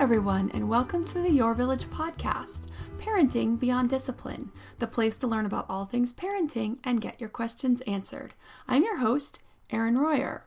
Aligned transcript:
Everyone, 0.00 0.50
and 0.54 0.70
welcome 0.70 1.04
to 1.04 1.20
the 1.20 1.30
Your 1.30 1.52
Village 1.52 1.84
podcast. 1.84 2.68
Parenting 2.98 3.60
Beyond 3.60 3.90
Discipline, 3.90 4.50
the 4.78 4.86
place 4.86 5.14
to 5.16 5.26
learn 5.26 5.44
about 5.44 5.66
all 5.68 5.84
things 5.84 6.10
parenting 6.10 6.78
and 6.82 7.02
get 7.02 7.20
your 7.20 7.28
questions 7.28 7.82
answered. 7.82 8.32
I'm 8.66 8.82
your 8.82 9.00
host, 9.00 9.40
Erin 9.68 9.98
Royer. 9.98 10.46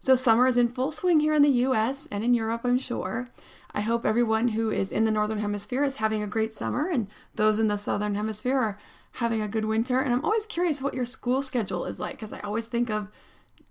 So, 0.00 0.14
summer 0.14 0.46
is 0.46 0.58
in 0.58 0.68
full 0.68 0.92
swing 0.92 1.20
here 1.20 1.32
in 1.32 1.40
the 1.40 1.48
US 1.48 2.08
and 2.12 2.22
in 2.22 2.34
Europe, 2.34 2.60
I'm 2.62 2.78
sure. 2.78 3.30
I 3.72 3.80
hope 3.80 4.04
everyone 4.04 4.48
who 4.48 4.70
is 4.70 4.92
in 4.92 5.06
the 5.06 5.10
Northern 5.10 5.38
Hemisphere 5.38 5.82
is 5.82 5.96
having 5.96 6.22
a 6.22 6.26
great 6.26 6.52
summer, 6.52 6.90
and 6.90 7.08
those 7.36 7.58
in 7.58 7.68
the 7.68 7.78
Southern 7.78 8.16
Hemisphere 8.16 8.58
are 8.58 8.78
having 9.12 9.40
a 9.40 9.48
good 9.48 9.64
winter. 9.64 9.98
And 9.98 10.12
I'm 10.12 10.24
always 10.26 10.44
curious 10.44 10.82
what 10.82 10.92
your 10.92 11.06
school 11.06 11.40
schedule 11.40 11.86
is 11.86 11.98
like 11.98 12.16
because 12.16 12.34
I 12.34 12.40
always 12.40 12.66
think 12.66 12.90
of 12.90 13.08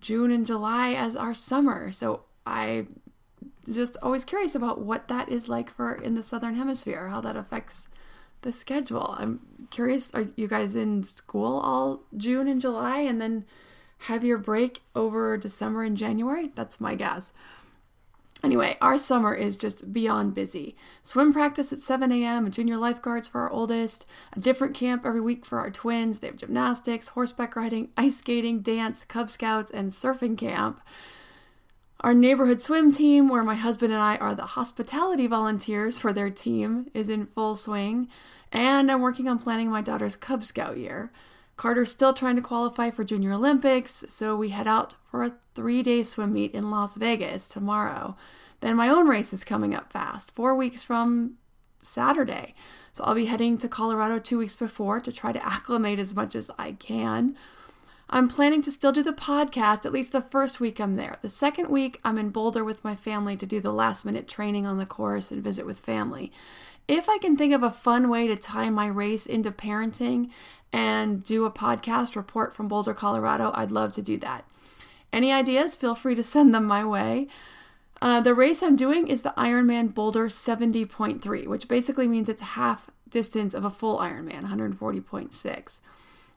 June 0.00 0.32
and 0.32 0.44
July 0.44 0.92
as 0.92 1.14
our 1.14 1.34
summer. 1.34 1.92
So, 1.92 2.24
I 2.44 2.88
just 3.68 3.96
always 4.02 4.24
curious 4.24 4.54
about 4.54 4.80
what 4.80 5.08
that 5.08 5.28
is 5.28 5.48
like 5.48 5.74
for 5.74 5.94
in 5.94 6.14
the 6.14 6.22
southern 6.22 6.54
hemisphere 6.54 7.08
how 7.08 7.20
that 7.20 7.36
affects 7.36 7.86
the 8.42 8.52
schedule. 8.52 9.16
I'm 9.18 9.40
curious 9.70 10.12
are 10.14 10.28
you 10.36 10.48
guys 10.48 10.74
in 10.74 11.02
school 11.02 11.58
all 11.58 12.02
june 12.16 12.48
and 12.48 12.60
july 12.60 13.00
and 13.00 13.20
then 13.20 13.44
have 14.02 14.24
your 14.24 14.38
break 14.38 14.82
over 14.94 15.36
december 15.36 15.82
and 15.82 15.96
january? 15.96 16.50
That's 16.54 16.80
my 16.80 16.94
guess. 16.94 17.32
Anyway 18.44 18.76
our 18.80 18.96
summer 18.96 19.34
is 19.34 19.56
just 19.56 19.92
beyond 19.92 20.34
busy. 20.34 20.76
Swim 21.02 21.32
practice 21.32 21.72
at 21.72 21.80
7 21.80 22.12
a.m 22.12 22.50
junior 22.50 22.76
lifeguards 22.76 23.26
for 23.26 23.40
our 23.40 23.50
oldest 23.50 24.06
a 24.34 24.40
different 24.40 24.74
camp 24.74 25.04
every 25.04 25.20
week 25.20 25.44
for 25.44 25.58
our 25.58 25.70
twins. 25.70 26.20
They 26.20 26.28
have 26.28 26.36
gymnastics 26.36 27.08
horseback 27.08 27.56
riding 27.56 27.88
ice 27.96 28.18
skating 28.18 28.60
dance 28.60 29.02
cub 29.02 29.30
scouts 29.30 29.72
and 29.72 29.90
surfing 29.90 30.38
camp 30.38 30.80
our 32.00 32.14
neighborhood 32.14 32.62
swim 32.62 32.92
team, 32.92 33.28
where 33.28 33.42
my 33.42 33.56
husband 33.56 33.92
and 33.92 34.00
I 34.00 34.16
are 34.16 34.34
the 34.34 34.46
hospitality 34.46 35.26
volunteers 35.26 35.98
for 35.98 36.12
their 36.12 36.30
team, 36.30 36.90
is 36.94 37.08
in 37.08 37.26
full 37.26 37.56
swing, 37.56 38.08
and 38.52 38.90
I'm 38.90 39.00
working 39.00 39.28
on 39.28 39.38
planning 39.38 39.68
my 39.68 39.82
daughter's 39.82 40.14
Cub 40.16 40.44
Scout 40.44 40.78
year. 40.78 41.10
Carter's 41.56 41.90
still 41.90 42.14
trying 42.14 42.36
to 42.36 42.42
qualify 42.42 42.90
for 42.90 43.02
Junior 43.02 43.32
Olympics, 43.32 44.04
so 44.08 44.36
we 44.36 44.50
head 44.50 44.68
out 44.68 44.94
for 45.10 45.24
a 45.24 45.34
three 45.54 45.82
day 45.82 46.04
swim 46.04 46.32
meet 46.32 46.54
in 46.54 46.70
Las 46.70 46.94
Vegas 46.94 47.48
tomorrow. 47.48 48.16
Then 48.60 48.76
my 48.76 48.88
own 48.88 49.08
race 49.08 49.32
is 49.32 49.42
coming 49.42 49.74
up 49.74 49.92
fast, 49.92 50.30
four 50.30 50.54
weeks 50.54 50.84
from 50.84 51.34
Saturday. 51.80 52.54
So 52.92 53.04
I'll 53.04 53.14
be 53.14 53.26
heading 53.26 53.58
to 53.58 53.68
Colorado 53.68 54.20
two 54.20 54.38
weeks 54.38 54.54
before 54.56 55.00
to 55.00 55.12
try 55.12 55.32
to 55.32 55.44
acclimate 55.46 55.98
as 55.98 56.14
much 56.14 56.36
as 56.36 56.48
I 56.58 56.72
can. 56.72 57.36
I'm 58.10 58.28
planning 58.28 58.62
to 58.62 58.70
still 58.70 58.92
do 58.92 59.02
the 59.02 59.12
podcast 59.12 59.84
at 59.84 59.92
least 59.92 60.12
the 60.12 60.22
first 60.22 60.60
week 60.60 60.80
I'm 60.80 60.94
there. 60.94 61.18
The 61.20 61.28
second 61.28 61.68
week, 61.68 62.00
I'm 62.04 62.16
in 62.16 62.30
Boulder 62.30 62.64
with 62.64 62.82
my 62.82 62.96
family 62.96 63.36
to 63.36 63.44
do 63.44 63.60
the 63.60 63.72
last 63.72 64.04
minute 64.04 64.26
training 64.26 64.66
on 64.66 64.78
the 64.78 64.86
course 64.86 65.30
and 65.30 65.42
visit 65.42 65.66
with 65.66 65.80
family. 65.80 66.32
If 66.86 67.06
I 67.06 67.18
can 67.18 67.36
think 67.36 67.52
of 67.52 67.62
a 67.62 67.70
fun 67.70 68.08
way 68.08 68.26
to 68.26 68.34
tie 68.36 68.70
my 68.70 68.86
race 68.86 69.26
into 69.26 69.50
parenting 69.50 70.30
and 70.72 71.22
do 71.22 71.44
a 71.44 71.50
podcast 71.50 72.16
report 72.16 72.54
from 72.54 72.66
Boulder, 72.66 72.94
Colorado, 72.94 73.52
I'd 73.54 73.70
love 73.70 73.92
to 73.92 74.02
do 74.02 74.16
that. 74.18 74.46
Any 75.12 75.30
ideas? 75.30 75.76
Feel 75.76 75.94
free 75.94 76.14
to 76.14 76.22
send 76.22 76.54
them 76.54 76.64
my 76.64 76.84
way. 76.86 77.28
Uh, 78.00 78.22
the 78.22 78.34
race 78.34 78.62
I'm 78.62 78.76
doing 78.76 79.06
is 79.08 79.20
the 79.20 79.34
Ironman 79.36 79.92
Boulder 79.92 80.28
70.3, 80.28 81.46
which 81.46 81.68
basically 81.68 82.08
means 82.08 82.30
it's 82.30 82.40
half 82.40 82.90
distance 83.10 83.52
of 83.52 83.66
a 83.66 83.70
full 83.70 83.98
Ironman, 83.98 84.48
140.6. 84.48 85.80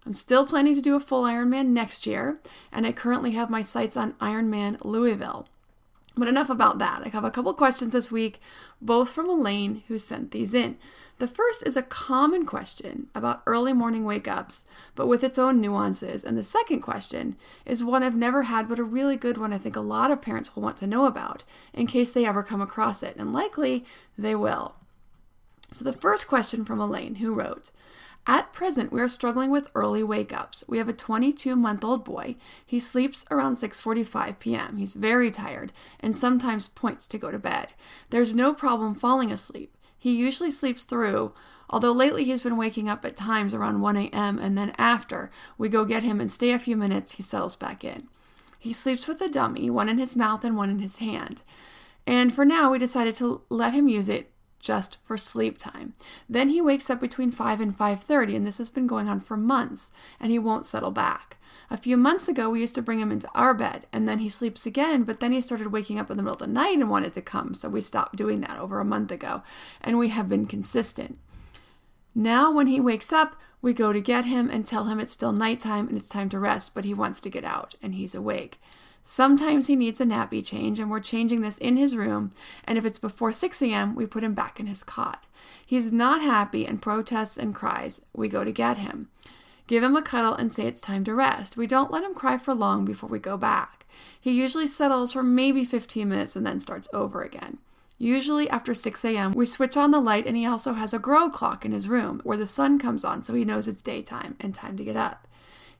I'm 0.05 0.13
still 0.13 0.47
planning 0.47 0.75
to 0.75 0.81
do 0.81 0.95
a 0.95 0.99
full 0.99 1.23
Ironman 1.23 1.67
next 1.67 2.07
year, 2.07 2.39
and 2.71 2.87
I 2.87 2.91
currently 2.91 3.31
have 3.31 3.49
my 3.49 3.61
sights 3.61 3.95
on 3.95 4.13
Ironman 4.13 4.83
Louisville. 4.83 5.47
But 6.17 6.27
enough 6.27 6.49
about 6.49 6.79
that. 6.79 7.03
I 7.05 7.09
have 7.09 7.23
a 7.23 7.31
couple 7.31 7.53
questions 7.53 7.91
this 7.91 8.11
week, 8.11 8.41
both 8.81 9.09
from 9.11 9.29
Elaine, 9.29 9.83
who 9.87 9.99
sent 9.99 10.31
these 10.31 10.53
in. 10.53 10.77
The 11.19 11.27
first 11.27 11.61
is 11.67 11.77
a 11.77 11.83
common 11.83 12.47
question 12.47 13.07
about 13.13 13.43
early 13.45 13.73
morning 13.73 14.03
wake 14.03 14.27
ups, 14.27 14.65
but 14.95 15.05
with 15.05 15.23
its 15.23 15.37
own 15.37 15.61
nuances. 15.61 16.25
And 16.25 16.35
the 16.35 16.43
second 16.43 16.81
question 16.81 17.35
is 17.63 17.83
one 17.83 18.01
I've 18.01 18.15
never 18.15 18.43
had, 18.43 18.67
but 18.67 18.79
a 18.79 18.83
really 18.83 19.15
good 19.15 19.37
one 19.37 19.53
I 19.53 19.59
think 19.59 19.75
a 19.75 19.81
lot 19.81 20.09
of 20.09 20.21
parents 20.21 20.55
will 20.55 20.63
want 20.63 20.77
to 20.77 20.87
know 20.87 21.05
about 21.05 21.43
in 21.73 21.85
case 21.85 22.09
they 22.09 22.25
ever 22.25 22.41
come 22.41 22.59
across 22.59 23.03
it, 23.03 23.15
and 23.17 23.31
likely 23.31 23.85
they 24.17 24.33
will. 24.33 24.73
So, 25.71 25.85
the 25.85 25.93
first 25.93 26.27
question 26.27 26.65
from 26.65 26.81
Elaine, 26.81 27.15
who 27.15 27.33
wrote, 27.33 27.69
at 28.27 28.53
present, 28.53 28.91
we 28.91 29.01
are 29.01 29.07
struggling 29.07 29.49
with 29.49 29.69
early 29.73 30.03
wake 30.03 30.31
ups. 30.31 30.63
We 30.67 30.77
have 30.77 30.87
a 30.87 30.93
22 30.93 31.55
month 31.55 31.83
old 31.83 32.05
boy. 32.05 32.35
He 32.65 32.79
sleeps 32.79 33.25
around 33.31 33.53
6:45 33.53 34.39
p.m. 34.39 34.77
He's 34.77 34.93
very 34.93 35.31
tired 35.31 35.71
and 35.99 36.15
sometimes 36.15 36.67
points 36.67 37.07
to 37.07 37.17
go 37.17 37.31
to 37.31 37.39
bed. 37.39 37.69
There's 38.09 38.35
no 38.35 38.53
problem 38.53 38.93
falling 38.93 39.31
asleep. 39.31 39.75
He 39.97 40.13
usually 40.15 40.51
sleeps 40.51 40.83
through, 40.83 41.33
although 41.69 41.91
lately 41.91 42.23
he's 42.23 42.41
been 42.41 42.57
waking 42.57 42.89
up 42.89 43.05
at 43.05 43.15
times 43.15 43.53
around 43.53 43.81
1 43.81 43.97
a.m. 43.97 44.37
and 44.39 44.57
then 44.57 44.73
after 44.77 45.31
we 45.57 45.69
go 45.69 45.85
get 45.85 46.03
him 46.03 46.19
and 46.19 46.31
stay 46.31 46.51
a 46.51 46.59
few 46.59 46.77
minutes, 46.77 47.13
he 47.13 47.23
settles 47.23 47.55
back 47.55 47.83
in. 47.83 48.07
He 48.59 48.73
sleeps 48.73 49.07
with 49.07 49.19
a 49.21 49.29
dummy, 49.29 49.69
one 49.71 49.89
in 49.89 49.97
his 49.97 50.15
mouth 50.15 50.43
and 50.43 50.55
one 50.55 50.69
in 50.69 50.79
his 50.79 50.97
hand. 50.97 51.41
And 52.05 52.33
for 52.33 52.45
now, 52.45 52.71
we 52.71 52.79
decided 52.79 53.15
to 53.15 53.41
let 53.49 53.73
him 53.73 53.87
use 53.87 54.09
it 54.09 54.30
just 54.61 54.97
for 55.03 55.17
sleep 55.17 55.57
time. 55.57 55.93
Then 56.29 56.49
he 56.49 56.61
wakes 56.61 56.89
up 56.89 57.01
between 57.01 57.31
5 57.31 57.59
and 57.59 57.77
5:30 57.77 58.35
and 58.35 58.47
this 58.47 58.57
has 58.59 58.69
been 58.69 58.87
going 58.87 59.09
on 59.09 59.19
for 59.19 59.35
months 59.35 59.91
and 60.19 60.31
he 60.31 60.39
won't 60.39 60.65
settle 60.65 60.91
back. 60.91 61.37
A 61.69 61.77
few 61.77 61.97
months 61.97 62.27
ago 62.27 62.49
we 62.49 62.61
used 62.61 62.75
to 62.75 62.81
bring 62.81 62.99
him 62.99 63.11
into 63.11 63.29
our 63.33 63.53
bed 63.53 63.87
and 63.91 64.07
then 64.07 64.19
he 64.19 64.29
sleeps 64.29 64.65
again, 64.65 65.03
but 65.03 65.19
then 65.19 65.31
he 65.31 65.41
started 65.41 65.71
waking 65.71 65.99
up 65.99 66.11
in 66.11 66.17
the 66.17 66.23
middle 66.23 66.35
of 66.35 66.39
the 66.39 66.47
night 66.47 66.77
and 66.77 66.89
wanted 66.89 67.13
to 67.13 67.21
come, 67.21 67.53
so 67.53 67.69
we 67.69 67.81
stopped 67.81 68.15
doing 68.15 68.41
that 68.41 68.59
over 68.59 68.79
a 68.79 68.85
month 68.85 69.11
ago 69.11 69.41
and 69.81 69.97
we 69.97 70.09
have 70.09 70.29
been 70.29 70.45
consistent. 70.45 71.17
Now 72.13 72.51
when 72.51 72.67
he 72.67 72.79
wakes 72.79 73.13
up, 73.13 73.35
we 73.61 73.73
go 73.73 73.93
to 73.93 74.01
get 74.01 74.25
him 74.25 74.49
and 74.49 74.65
tell 74.65 74.85
him 74.85 74.99
it's 74.99 75.11
still 75.11 75.31
nighttime 75.31 75.87
and 75.87 75.97
it's 75.97 76.09
time 76.09 76.29
to 76.29 76.39
rest, 76.39 76.73
but 76.73 76.83
he 76.83 76.93
wants 76.93 77.19
to 77.21 77.29
get 77.29 77.45
out 77.45 77.75
and 77.81 77.95
he's 77.95 78.15
awake. 78.15 78.59
Sometimes 79.03 79.67
he 79.67 79.75
needs 79.75 79.99
a 79.99 80.05
nappy 80.05 80.45
change, 80.45 80.79
and 80.79 80.91
we're 80.91 80.99
changing 80.99 81.41
this 81.41 81.57
in 81.57 81.77
his 81.77 81.95
room. 81.95 82.31
And 82.63 82.77
if 82.77 82.85
it's 82.85 82.99
before 82.99 83.31
6 83.31 83.61
a.m., 83.61 83.95
we 83.95 84.05
put 84.05 84.23
him 84.23 84.33
back 84.33 84.59
in 84.59 84.67
his 84.67 84.83
cot. 84.83 85.25
He's 85.65 85.91
not 85.91 86.21
happy 86.21 86.65
and 86.65 86.81
protests 86.81 87.37
and 87.37 87.55
cries. 87.55 88.01
We 88.13 88.27
go 88.27 88.43
to 88.43 88.51
get 88.51 88.77
him. 88.77 89.09
Give 89.67 89.83
him 89.83 89.95
a 89.95 90.01
cuddle 90.01 90.35
and 90.35 90.51
say 90.51 90.67
it's 90.67 90.81
time 90.81 91.03
to 91.05 91.15
rest. 91.15 91.57
We 91.57 91.65
don't 91.65 91.91
let 91.91 92.03
him 92.03 92.13
cry 92.13 92.37
for 92.37 92.53
long 92.53 92.85
before 92.85 93.09
we 93.09 93.19
go 93.19 93.37
back. 93.37 93.85
He 94.19 94.31
usually 94.31 94.67
settles 94.67 95.13
for 95.13 95.23
maybe 95.23 95.65
15 95.65 96.07
minutes 96.07 96.35
and 96.35 96.45
then 96.45 96.59
starts 96.59 96.87
over 96.93 97.21
again. 97.23 97.57
Usually 97.97 98.49
after 98.49 98.73
6 98.73 99.05
a.m., 99.05 99.31
we 99.31 99.45
switch 99.45 99.77
on 99.77 99.91
the 99.91 99.99
light, 99.99 100.25
and 100.25 100.35
he 100.35 100.45
also 100.45 100.73
has 100.73 100.93
a 100.93 100.99
grow 100.99 101.29
clock 101.29 101.63
in 101.63 101.71
his 101.71 101.87
room 101.87 102.19
where 102.23 102.37
the 102.37 102.47
sun 102.47 102.79
comes 102.79 103.05
on 103.05 103.21
so 103.21 103.33
he 103.33 103.45
knows 103.45 103.67
it's 103.67 103.81
daytime 103.81 104.35
and 104.39 104.55
time 104.55 104.75
to 104.77 104.83
get 104.83 104.97
up. 104.97 105.27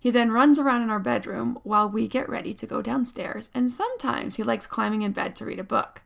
He 0.01 0.09
then 0.09 0.31
runs 0.31 0.57
around 0.57 0.81
in 0.81 0.89
our 0.89 1.00
bedroom 1.00 1.59
while 1.62 1.88
we 1.88 2.07
get 2.07 2.27
ready 2.27 2.56
to 2.56 2.65
go 2.65 2.81
downstairs, 2.81 3.51
and 3.53 3.69
sometimes 3.69 4.36
he 4.36 4.44
likes 4.44 4.65
climbing 4.65 5.03
in 5.03 5.12
bed 5.12 5.36
to 5.36 5.45
read 5.45 5.59
a 5.59 5.63
book. 5.63 6.01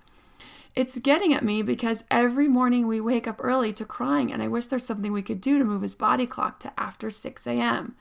It's 0.75 0.99
getting 0.99 1.33
at 1.33 1.45
me 1.45 1.61
because 1.61 2.03
every 2.11 2.49
morning 2.49 2.87
we 2.87 2.99
wake 2.99 3.25
up 3.25 3.39
early 3.41 3.71
to 3.71 3.85
crying, 3.85 4.33
and 4.33 4.43
I 4.43 4.49
wish 4.49 4.67
there's 4.67 4.85
something 4.85 5.13
we 5.13 5.21
could 5.21 5.39
do 5.39 5.57
to 5.57 5.63
move 5.63 5.81
his 5.81 5.95
body 5.95 6.27
clock 6.27 6.59
to 6.59 6.77
after 6.77 7.09
6 7.09 7.47
a.m. 7.47 7.95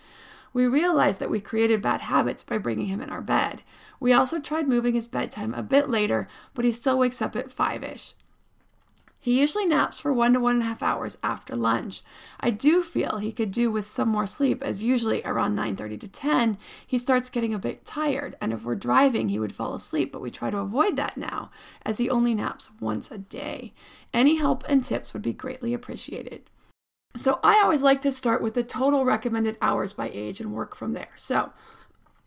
We 0.52 0.67
realized 0.67 1.20
that 1.20 1.31
we 1.31 1.38
created 1.38 1.81
bad 1.81 2.00
habits 2.00 2.43
by 2.43 2.58
bringing 2.58 2.88
him 2.88 3.00
in 3.00 3.11
our 3.11 3.23
bed. 3.23 3.62
We 4.00 4.12
also 4.12 4.40
tried 4.40 4.67
moving 4.67 4.97
his 4.97 5.06
bedtime 5.06 5.55
a 5.55 5.62
bit 5.62 5.88
later, 5.88 6.26
but 6.55 6.64
he 6.64 6.73
still 6.73 6.99
wakes 6.99 7.23
up 7.23 7.37
at 7.37 7.52
5 7.52 7.85
ish. 7.85 8.14
He 9.25 9.41
usually 9.41 9.65
naps 9.65 9.99
for 9.99 10.12
one 10.12 10.35
to 10.35 10.41
one 10.41 10.56
and 10.56 10.65
a 10.65 10.67
half 10.67 10.82
hours 10.82 11.17
after 11.23 11.56
lunch. 11.56 12.03
I 12.41 12.50
do 12.50 12.82
feel 12.82 13.17
he 13.17 13.32
could 13.32 13.53
do 13.53 13.71
with 13.71 13.91
some 13.91 14.11
more 14.11 14.26
sleep, 14.26 14.62
as 14.62 14.82
usually 14.82 15.23
around 15.25 15.56
9:30 15.56 15.99
to 16.00 16.09
10 16.09 16.59
he 16.87 16.99
starts 16.99 17.31
getting 17.31 17.55
a 17.55 17.59
bit 17.59 17.87
tired, 17.87 18.37
and 18.38 18.53
if 18.53 18.65
we're 18.65 18.75
driving, 18.75 19.31
he 19.31 19.38
would 19.38 19.55
fall 19.55 19.75
asleep. 19.75 20.12
But 20.12 20.21
we 20.21 20.31
try 20.31 20.50
to 20.50 20.59
avoid 20.59 20.97
that 20.97 21.17
now, 21.17 21.50
as 21.87 21.97
he 21.97 22.11
only 22.11 22.35
naps 22.35 22.73
once 22.81 23.11
a 23.11 23.17
day. 23.17 23.73
Any 24.12 24.37
help 24.37 24.62
and 24.69 24.85
tips 24.85 25.15
would 25.15 25.23
be 25.23 25.32
greatly 25.32 25.73
appreciated. 25.73 26.43
So 27.17 27.41
I 27.43 27.62
always 27.62 27.81
like 27.81 28.03
to 28.03 28.12
start 28.12 28.43
with 28.43 28.53
the 28.53 28.62
total 28.62 29.06
recommended 29.06 29.56
hours 29.62 29.94
by 29.94 30.11
age 30.12 30.38
and 30.38 30.53
work 30.53 30.76
from 30.76 30.93
there. 30.93 31.12
So 31.17 31.55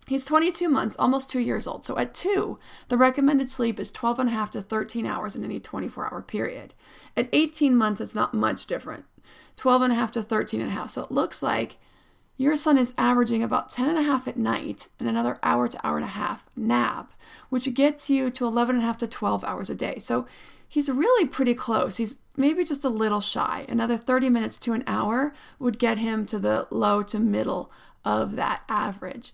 he's 0.07 0.24
22 0.24 0.69
months, 0.69 0.95
almost 0.98 1.30
two 1.30 1.39
years 1.39 1.68
old. 1.68 1.86
So 1.86 1.98
at 1.98 2.13
two, 2.13 2.59
the 2.88 2.98
recommended 2.98 3.50
sleep 3.50 3.80
is 3.80 3.92
12 3.92 4.19
and 4.19 4.30
a 4.30 4.31
half 4.31 4.51
to 4.51 4.62
13 4.62 5.06
hours 5.06 5.36
in 5.36 5.44
any 5.44 5.59
24 5.59 6.12
hour 6.12 6.21
period. 6.21 6.74
At 7.15 7.30
18 7.33 7.75
months, 7.75 8.01
it's 8.01 8.15
not 8.15 8.33
much 8.33 8.65
different 8.65 9.06
12 9.57 9.81
and 9.83 9.94
a 9.94 9.95
half 9.95 10.12
to 10.13 10.21
13 10.21 10.62
and 10.62 10.69
a 10.69 10.74
half. 10.74 10.89
So 10.89 11.04
it 11.04 11.12
looks 11.12 11.42
like 11.44 11.77
your 12.38 12.56
son 12.56 12.77
is 12.77 12.94
averaging 12.98 13.42
about 13.42 13.69
10 13.69 13.89
and 13.89 13.98
a 13.98 14.04
half 14.04 14.27
at 14.27 14.38
night 14.38 14.88
and 15.00 15.09
another 15.09 15.39
hour 15.42 15.68
to 15.68 15.86
hour 15.86 15.98
and 15.98 16.06
a 16.06 16.09
half 16.09 16.45
nap, 16.56 17.13
which 17.50 17.74
gets 17.74 18.09
you 18.09 18.30
to 18.30 18.45
11 18.45 18.75
and 18.75 18.83
a 18.83 18.88
half 18.88 19.00
to 19.00 19.07
12 19.07 19.44
hours 19.44 19.69
a 19.71 19.75
day. 19.75 19.98
So 19.98 20.27
he's 20.68 20.89
really 20.89 21.27
pretty 21.27 21.56
close. 21.56 21.98
He's 21.98 22.19
maybe 22.36 22.63
just 22.63 22.86
a 22.86 22.89
little 22.89 23.21
shy. 23.21 23.65
Another 23.68 23.98
30 23.98 24.30
minutes 24.30 24.59
to 24.59 24.74
an 24.74 24.83
hour 24.86 25.33
would 25.57 25.80
get 25.80 25.98
him 25.98 26.27
to 26.27 26.38
the 26.38 26.68
low 26.69 27.01
to 27.04 27.19
middle 27.19 27.71
of 28.06 28.36
that 28.36 28.62
average. 28.69 29.33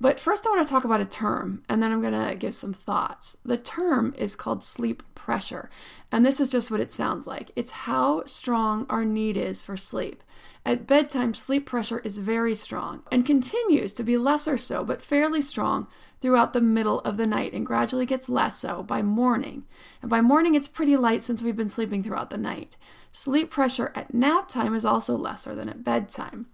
But 0.00 0.20
first, 0.20 0.46
I 0.46 0.50
want 0.50 0.64
to 0.64 0.70
talk 0.70 0.84
about 0.84 1.00
a 1.00 1.04
term, 1.04 1.64
and 1.68 1.82
then 1.82 1.90
I'm 1.90 2.00
going 2.00 2.12
to 2.12 2.36
give 2.36 2.54
some 2.54 2.72
thoughts. 2.72 3.36
The 3.44 3.56
term 3.56 4.14
is 4.16 4.36
called 4.36 4.62
sleep 4.62 5.02
pressure, 5.16 5.68
and 6.12 6.24
this 6.24 6.38
is 6.38 6.48
just 6.48 6.70
what 6.70 6.80
it 6.80 6.92
sounds 6.92 7.26
like 7.26 7.50
it's 7.56 7.70
how 7.70 8.24
strong 8.24 8.86
our 8.88 9.04
need 9.04 9.36
is 9.36 9.60
for 9.60 9.76
sleep. 9.76 10.22
At 10.64 10.86
bedtime, 10.86 11.34
sleep 11.34 11.66
pressure 11.66 11.98
is 12.00 12.18
very 12.18 12.54
strong 12.54 13.02
and 13.10 13.26
continues 13.26 13.92
to 13.94 14.04
be 14.04 14.16
lesser 14.16 14.56
so, 14.56 14.84
but 14.84 15.02
fairly 15.02 15.40
strong 15.40 15.88
throughout 16.20 16.52
the 16.52 16.60
middle 16.60 17.00
of 17.00 17.16
the 17.16 17.26
night 17.26 17.52
and 17.52 17.66
gradually 17.66 18.06
gets 18.06 18.28
less 18.28 18.58
so 18.58 18.82
by 18.84 19.02
morning. 19.02 19.64
And 20.00 20.10
by 20.10 20.20
morning, 20.20 20.54
it's 20.54 20.68
pretty 20.68 20.96
light 20.96 21.22
since 21.24 21.42
we've 21.42 21.56
been 21.56 21.68
sleeping 21.68 22.04
throughout 22.04 22.30
the 22.30 22.38
night. 22.38 22.76
Sleep 23.10 23.50
pressure 23.50 23.90
at 23.94 24.14
nap 24.14 24.48
time 24.48 24.74
is 24.74 24.84
also 24.84 25.16
lesser 25.16 25.54
than 25.54 25.68
at 25.68 25.82
bedtime. 25.82 26.46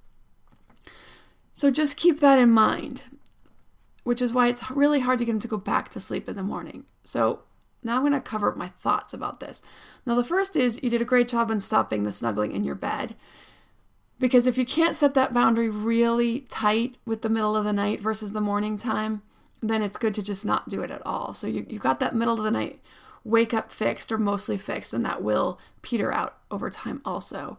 So 1.53 1.71
just 1.71 1.97
keep 1.97 2.21
that 2.21 2.39
in 2.39 2.51
mind, 2.51 3.03
which 4.05 4.23
is 4.23 4.33
why 4.33 4.49
it's 4.49 4.71
really 4.71 5.01
hard 5.01 5.19
to 5.19 5.25
get 5.25 5.33
him 5.33 5.41
to 5.41 5.49
go 5.49 5.57
back 5.57 5.91
to 5.91 6.01
sleep 6.01 6.29
in 6.29 6.37
the 6.37 6.43
morning. 6.43 6.85
So 7.03 7.41
now 7.83 7.97
I'm 7.97 8.03
going 8.03 8.13
to 8.13 8.21
cover 8.21 8.55
my 8.55 8.69
thoughts 8.69 9.13
about 9.13 9.41
this. 9.41 9.63
Now, 10.07 10.15
the 10.15 10.25
first 10.25 10.57
is 10.57 10.83
you 10.83 10.91
did 10.91 11.03
a 11.03 11.07
great 11.07 11.29
job 11.29 11.51
in 11.51 11.61
stopping 11.61 12.05
the 12.05 12.13
snuggling 12.13 12.53
in 12.53 12.65
your 12.65 12.75
bed. 12.75 13.15
Because 14.19 14.47
if 14.47 14.57
you 14.57 14.65
can't 14.65 14.97
set 14.97 15.15
that 15.15 15.35
boundary 15.35 15.69
really 15.69 16.41
tight 16.43 16.99
with 17.05 17.23
the 17.23 17.29
middle 17.29 17.57
of 17.57 17.65
the 17.65 17.73
night 17.73 18.01
versus 18.01 18.33
the 18.33 18.41
morning 18.41 18.77
time, 18.77 19.23
then 19.61 19.83
it's 19.83 19.97
good 19.97 20.15
to 20.15 20.23
just 20.23 20.45
not 20.45 20.69
do 20.69 20.83
it 20.83 20.91
at 20.91 21.05
all. 21.05 21.35
So 21.35 21.47
you, 21.47 21.67
you 21.69 21.79
got 21.79 22.01
that 22.01 22.15
middle 22.15 22.39
of 22.39 22.45
the 22.45 22.51
night 22.51 22.81
wake 23.25 23.55
up 23.55 23.73
fixed 23.73 24.13
or 24.13 24.19
mostly 24.19 24.59
fixed, 24.59 24.93
and 24.93 25.05
that 25.05 25.23
will 25.23 25.59
peter 25.83 26.13
out 26.13 26.37
over 26.51 26.71
time 26.71 27.01
also. 27.05 27.59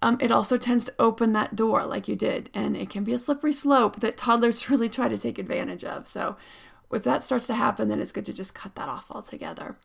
Um, 0.00 0.16
it 0.20 0.30
also 0.30 0.58
tends 0.58 0.84
to 0.84 0.94
open 0.98 1.32
that 1.32 1.56
door 1.56 1.84
like 1.84 2.06
you 2.06 2.14
did, 2.14 2.50
and 2.54 2.76
it 2.76 2.88
can 2.88 3.04
be 3.04 3.12
a 3.12 3.18
slippery 3.18 3.52
slope 3.52 4.00
that 4.00 4.16
toddlers 4.16 4.70
really 4.70 4.88
try 4.88 5.08
to 5.08 5.18
take 5.18 5.38
advantage 5.38 5.84
of. 5.84 6.06
So 6.06 6.36
if 6.92 7.02
that 7.02 7.22
starts 7.22 7.46
to 7.48 7.54
happen, 7.54 7.88
then 7.88 8.00
it's 8.00 8.12
good 8.12 8.26
to 8.26 8.32
just 8.32 8.54
cut 8.54 8.74
that 8.76 8.88
off 8.88 9.10
altogether. 9.10 9.76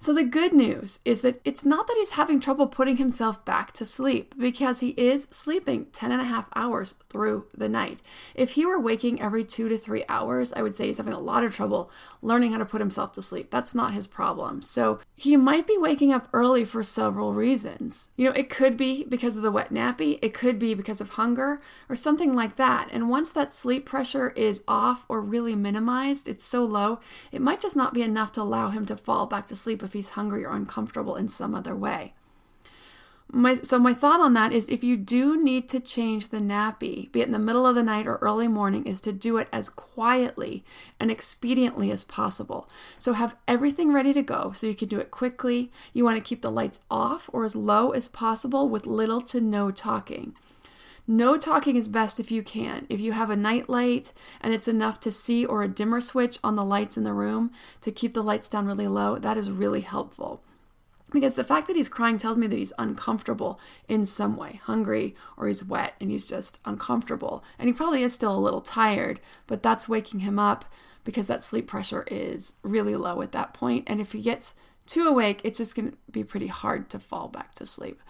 So, 0.00 0.14
the 0.14 0.22
good 0.22 0.52
news 0.52 1.00
is 1.04 1.22
that 1.22 1.40
it's 1.44 1.64
not 1.64 1.88
that 1.88 1.96
he's 1.98 2.10
having 2.10 2.38
trouble 2.38 2.68
putting 2.68 2.98
himself 2.98 3.44
back 3.44 3.72
to 3.72 3.84
sleep 3.84 4.32
because 4.38 4.78
he 4.78 4.90
is 4.90 5.26
sleeping 5.32 5.86
10 5.86 6.12
and 6.12 6.20
a 6.20 6.24
half 6.24 6.48
hours 6.54 6.94
through 7.08 7.46
the 7.52 7.68
night. 7.68 8.00
If 8.36 8.52
he 8.52 8.64
were 8.64 8.78
waking 8.78 9.20
every 9.20 9.42
two 9.42 9.68
to 9.68 9.76
three 9.76 10.04
hours, 10.08 10.52
I 10.52 10.62
would 10.62 10.76
say 10.76 10.86
he's 10.86 10.98
having 10.98 11.14
a 11.14 11.18
lot 11.18 11.42
of 11.42 11.52
trouble 11.52 11.90
learning 12.22 12.52
how 12.52 12.58
to 12.58 12.64
put 12.64 12.80
himself 12.80 13.12
to 13.14 13.22
sleep. 13.22 13.50
That's 13.50 13.74
not 13.74 13.92
his 13.92 14.06
problem. 14.06 14.62
So, 14.62 15.00
he 15.16 15.36
might 15.36 15.66
be 15.66 15.76
waking 15.76 16.12
up 16.12 16.28
early 16.32 16.64
for 16.64 16.84
several 16.84 17.34
reasons. 17.34 18.10
You 18.16 18.26
know, 18.26 18.36
it 18.36 18.50
could 18.50 18.76
be 18.76 19.02
because 19.02 19.36
of 19.36 19.42
the 19.42 19.50
wet 19.50 19.74
nappy, 19.74 20.20
it 20.22 20.32
could 20.32 20.60
be 20.60 20.74
because 20.74 21.00
of 21.00 21.10
hunger 21.10 21.60
or 21.88 21.96
something 21.96 22.32
like 22.32 22.54
that. 22.54 22.88
And 22.92 23.10
once 23.10 23.32
that 23.32 23.52
sleep 23.52 23.84
pressure 23.84 24.30
is 24.30 24.62
off 24.68 25.04
or 25.08 25.20
really 25.20 25.56
minimized, 25.56 26.28
it's 26.28 26.44
so 26.44 26.64
low, 26.64 27.00
it 27.32 27.42
might 27.42 27.58
just 27.58 27.74
not 27.74 27.94
be 27.94 28.02
enough 28.02 28.30
to 28.32 28.42
allow 28.42 28.68
him 28.68 28.86
to 28.86 28.96
fall 28.96 29.26
back 29.26 29.48
to 29.48 29.56
sleep 29.56 29.82
if 29.88 29.94
he's 29.94 30.10
hungry 30.10 30.44
or 30.44 30.52
uncomfortable 30.54 31.16
in 31.16 31.28
some 31.28 31.54
other 31.54 31.74
way. 31.74 32.14
My, 33.30 33.56
so 33.56 33.78
my 33.78 33.92
thought 33.92 34.20
on 34.20 34.32
that 34.34 34.54
is 34.54 34.68
if 34.68 34.82
you 34.82 34.96
do 34.96 35.42
need 35.42 35.68
to 35.68 35.80
change 35.80 36.28
the 36.28 36.38
nappy, 36.38 37.12
be 37.12 37.20
it 37.20 37.26
in 37.26 37.32
the 37.32 37.38
middle 37.38 37.66
of 37.66 37.74
the 37.74 37.82
night 37.82 38.06
or 38.06 38.16
early 38.16 38.48
morning, 38.48 38.86
is 38.86 39.02
to 39.02 39.12
do 39.12 39.36
it 39.36 39.48
as 39.52 39.68
quietly 39.68 40.64
and 40.98 41.10
expediently 41.10 41.92
as 41.92 42.04
possible. 42.04 42.70
So 42.98 43.12
have 43.12 43.36
everything 43.46 43.92
ready 43.92 44.14
to 44.14 44.22
go 44.22 44.52
so 44.52 44.66
you 44.66 44.74
can 44.74 44.88
do 44.88 44.98
it 44.98 45.10
quickly. 45.10 45.70
You 45.92 46.04
want 46.04 46.16
to 46.16 46.26
keep 46.26 46.40
the 46.40 46.50
lights 46.50 46.80
off 46.90 47.28
or 47.30 47.44
as 47.44 47.54
low 47.54 47.90
as 47.90 48.08
possible 48.08 48.66
with 48.66 48.86
little 48.86 49.20
to 49.22 49.42
no 49.42 49.70
talking. 49.70 50.34
No 51.10 51.38
talking 51.38 51.76
is 51.76 51.88
best 51.88 52.20
if 52.20 52.30
you 52.30 52.42
can. 52.42 52.86
If 52.90 53.00
you 53.00 53.12
have 53.12 53.30
a 53.30 53.36
night 53.36 53.70
light 53.70 54.12
and 54.42 54.52
it's 54.52 54.68
enough 54.68 55.00
to 55.00 55.10
see 55.10 55.42
or 55.42 55.62
a 55.62 55.68
dimmer 55.68 56.02
switch 56.02 56.38
on 56.44 56.54
the 56.54 56.64
lights 56.64 56.98
in 56.98 57.04
the 57.04 57.14
room 57.14 57.50
to 57.80 57.90
keep 57.90 58.12
the 58.12 58.22
lights 58.22 58.46
down 58.46 58.66
really 58.66 58.88
low, 58.88 59.18
that 59.18 59.38
is 59.38 59.50
really 59.50 59.80
helpful 59.80 60.42
because 61.10 61.32
the 61.32 61.44
fact 61.44 61.66
that 61.66 61.76
he's 61.76 61.88
crying 61.88 62.18
tells 62.18 62.36
me 62.36 62.46
that 62.46 62.58
he's 62.58 62.74
uncomfortable 62.78 63.58
in 63.88 64.04
some 64.04 64.36
way 64.36 64.60
hungry 64.64 65.14
or 65.38 65.46
he's 65.46 65.64
wet 65.64 65.94
and 65.98 66.10
he's 66.10 66.26
just 66.26 66.58
uncomfortable 66.66 67.42
and 67.58 67.68
he 67.68 67.72
probably 67.72 68.02
is 68.02 68.12
still 68.12 68.36
a 68.36 68.38
little 68.38 68.60
tired 68.60 69.18
but 69.46 69.62
that's 69.62 69.88
waking 69.88 70.20
him 70.20 70.38
up 70.38 70.66
because 71.04 71.26
that 71.26 71.42
sleep 71.42 71.66
pressure 71.66 72.04
is 72.08 72.56
really 72.62 72.94
low 72.94 73.22
at 73.22 73.32
that 73.32 73.54
point. 73.54 73.84
and 73.86 74.00
if 74.00 74.12
he 74.12 74.20
gets 74.20 74.54
too 74.86 75.06
awake 75.06 75.40
it's 75.44 75.58
just 75.58 75.74
going 75.74 75.90
to 75.90 75.96
be 76.10 76.22
pretty 76.22 76.48
hard 76.48 76.90
to 76.90 76.98
fall 76.98 77.28
back 77.28 77.54
to 77.54 77.64
sleep 77.64 78.02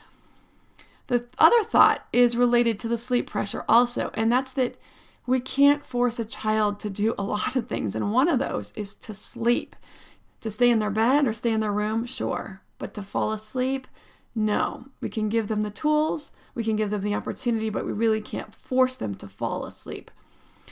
the 1.09 1.27
other 1.39 1.63
thought 1.65 2.07
is 2.13 2.37
related 2.37 2.79
to 2.79 2.89
the 2.89 2.99
sleep 2.99 3.29
pressure 3.29 3.65
also 3.69 4.11
and 4.15 4.31
that's 4.33 4.53
that 4.53 4.77
we 5.27 5.41
can't 5.41 5.85
force 5.85 6.19
a 6.19 6.25
child 6.25 6.81
to 6.81 6.89
do 6.89 7.15
a 7.19 7.23
lot 7.35 7.57
of 7.57 7.67
things 7.67 7.95
and 7.95 8.13
one 8.13 8.29
of 8.29 8.39
those 8.39 8.73
is 8.77 8.95
to 8.95 9.13
sleep 9.13 9.77
to 10.41 10.51
stay 10.51 10.71
in 10.71 10.79
their 10.79 10.91
bed 10.91 11.27
or 11.27 11.35
stay 11.35 11.51
in 11.51 11.61
their 11.61 11.73
room 11.73 12.07
sure 12.07 12.63
but 12.79 12.95
to 12.95 13.03
fall 13.03 13.33
asleep, 13.33 13.87
no. 14.35 14.87
We 15.01 15.09
can 15.09 15.29
give 15.29 15.49
them 15.49 15.63
the 15.63 15.71
tools, 15.71 16.33
we 16.55 16.65
can 16.65 16.77
give 16.77 16.91
them 16.91 17.03
the 17.03 17.15
opportunity, 17.15 17.71
but 17.71 17.85
we 17.85 17.93
really 17.93 18.21
can't 18.21 18.55
force 18.55 18.97
them 18.97 19.15
to 19.17 19.29
fall 19.29 19.67
asleep. 19.67 20.11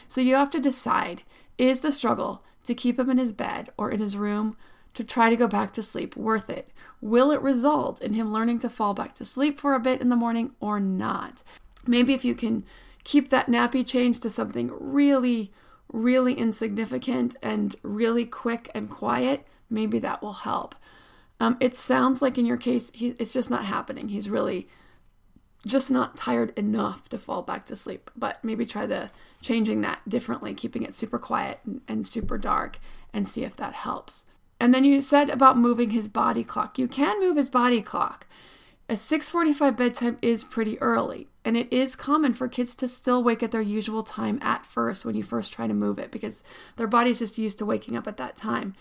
So 0.09 0.21
you 0.21 0.37
have 0.37 0.50
to 0.50 0.61
decide 0.61 1.23
is 1.59 1.81
the 1.81 1.93
struggle 1.93 2.43
to 2.64 2.75
keep 2.75 2.99
him 2.99 3.11
in 3.11 3.19
his 3.19 3.33
bed 3.33 3.71
or 3.76 3.90
in 3.90 4.00
his 4.00 4.16
room 4.16 4.57
to 4.95 5.05
try 5.05 5.31
to 5.31 5.37
go 5.37 5.47
back 5.47 5.73
to 5.73 5.83
sleep 5.83 6.16
worth 6.16 6.49
it? 6.49 6.71
Will 7.07 7.31
it 7.31 7.41
result 7.41 8.03
in 8.03 8.15
him 8.15 8.33
learning 8.33 8.59
to 8.59 8.69
fall 8.69 8.93
back 8.93 9.15
to 9.15 9.25
sleep 9.25 9.61
for 9.61 9.75
a 9.75 9.81
bit 9.81 10.01
in 10.01 10.09
the 10.09 10.17
morning 10.17 10.51
or 10.59 10.81
not? 10.81 11.45
Maybe 11.87 12.15
if 12.15 12.25
you 12.25 12.35
can 12.35 12.65
keep 13.05 13.29
that 13.29 13.47
nappy 13.47 13.87
change 13.87 14.19
to 14.21 14.29
something 14.29 14.73
really, 14.73 15.53
really 15.93 16.35
insignificant 16.35 17.37
and 17.41 17.77
really 17.85 18.25
quick 18.27 18.73
and 18.75 18.91
quiet, 18.91 19.47
maybe 19.71 20.01
that 20.01 20.21
will 20.21 20.33
help. 20.33 20.75
Um, 21.39 21.57
it 21.61 21.77
sounds 21.77 22.23
like 22.23 22.39
in 22.39 22.45
your 22.45 22.57
case, 22.57 22.91
he, 22.93 23.15
it's 23.21 23.33
just 23.33 23.51
not 23.51 23.67
happening. 23.67 24.09
He's 24.09 24.29
really 24.29 24.69
just 25.65 25.93
not 25.93 26.17
tired 26.17 26.53
enough 26.59 27.09
to 27.11 27.19
fall 27.19 27.43
back 27.43 27.67
to 27.67 27.77
sleep. 27.77 28.11
But 28.17 28.43
maybe 28.43 28.67
try 28.67 28.85
the 28.85 29.11
changing 29.41 29.81
that 29.83 30.01
differently, 30.09 30.55
keeping 30.55 30.83
it 30.83 30.93
super 30.93 31.21
quiet 31.21 31.61
and, 31.65 31.83
and 31.87 32.05
super 32.05 32.37
dark, 32.37 32.81
and 33.13 33.29
see 33.29 33.45
if 33.45 33.55
that 33.59 33.75
helps. 33.75 34.25
And 34.59 34.73
then 34.73 34.85
you 34.85 35.01
said 35.01 35.29
about 35.31 35.59
moving 35.59 35.91
his 35.91 36.09
body 36.09 36.45
clock. 36.45 36.79
You 36.79 36.89
can 36.89 37.21
move 37.21 37.37
his 37.37 37.51
body 37.51 37.83
clock. 37.83 38.27
A 38.89 38.95
6:45 38.95 39.77
bedtime 39.77 40.19
is 40.23 40.45
pretty 40.45 40.81
early. 40.81 41.29
And 41.45 41.57
it 41.57 41.73
is 41.73 41.95
common 41.95 42.35
for 42.35 42.49
kids 42.49 42.75
to 42.77 42.89
still 42.89 43.23
wake 43.23 43.43
at 43.43 43.51
their 43.51 43.61
usual 43.61 44.03
time 44.03 44.39
at 44.43 44.67
first 44.67 45.05
when 45.05 45.15
you 45.15 45.23
first 45.23 45.53
try 45.53 45.67
to 45.67 45.75
move 45.75 45.99
it 45.99 46.11
because 46.11 46.43
their 46.77 46.87
body's 46.87 47.19
just 47.19 47.39
used 47.39 47.59
to 47.59 47.67
waking 47.67 47.97
up 47.97 48.09
at 48.09 48.17
that 48.17 48.37
time. 48.37 48.75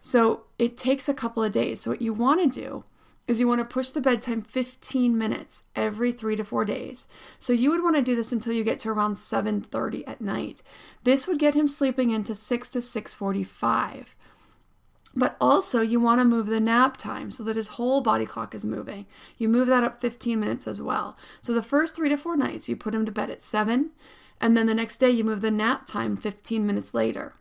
So 0.00 0.42
it 0.58 0.76
takes 0.76 1.08
a 1.08 1.14
couple 1.14 1.42
of 1.42 1.52
days. 1.52 1.80
So 1.80 1.90
what 1.90 2.02
you 2.02 2.12
want 2.12 2.40
to 2.42 2.60
do 2.60 2.84
is 3.26 3.38
you 3.38 3.46
want 3.46 3.60
to 3.60 3.64
push 3.64 3.90
the 3.90 4.00
bedtime 4.00 4.42
15 4.42 5.16
minutes 5.16 5.64
every 5.76 6.10
3 6.12 6.36
to 6.36 6.44
4 6.44 6.64
days. 6.64 7.06
So 7.38 7.52
you 7.52 7.70
would 7.70 7.82
want 7.82 7.96
to 7.96 8.02
do 8.02 8.16
this 8.16 8.32
until 8.32 8.52
you 8.52 8.64
get 8.64 8.80
to 8.80 8.90
around 8.90 9.16
7:30 9.16 10.04
at 10.06 10.20
night. 10.20 10.62
This 11.04 11.26
would 11.26 11.38
get 11.38 11.54
him 11.54 11.68
sleeping 11.68 12.10
into 12.10 12.34
6 12.34 12.68
to 12.70 12.82
6:45. 12.82 14.16
But 15.14 15.36
also, 15.40 15.82
you 15.82 16.00
want 16.00 16.20
to 16.20 16.24
move 16.24 16.46
the 16.46 16.60
nap 16.60 16.96
time 16.96 17.30
so 17.30 17.44
that 17.44 17.56
his 17.56 17.68
whole 17.68 18.00
body 18.00 18.24
clock 18.24 18.54
is 18.54 18.64
moving. 18.64 19.06
You 19.36 19.48
move 19.48 19.68
that 19.68 19.84
up 19.84 20.00
15 20.00 20.40
minutes 20.40 20.66
as 20.66 20.80
well. 20.80 21.16
So 21.40 21.52
the 21.52 21.62
first 21.62 21.94
3 21.94 22.08
to 22.08 22.16
4 22.16 22.36
nights 22.36 22.68
you 22.68 22.76
put 22.76 22.94
him 22.94 23.04
to 23.04 23.12
bed 23.12 23.28
at 23.28 23.42
7, 23.42 23.90
and 24.40 24.56
then 24.56 24.66
the 24.66 24.74
next 24.74 24.96
day 24.96 25.10
you 25.10 25.22
move 25.22 25.42
the 25.42 25.50
nap 25.50 25.86
time 25.86 26.16
15 26.16 26.66
minutes 26.66 26.94
later. 26.94 27.34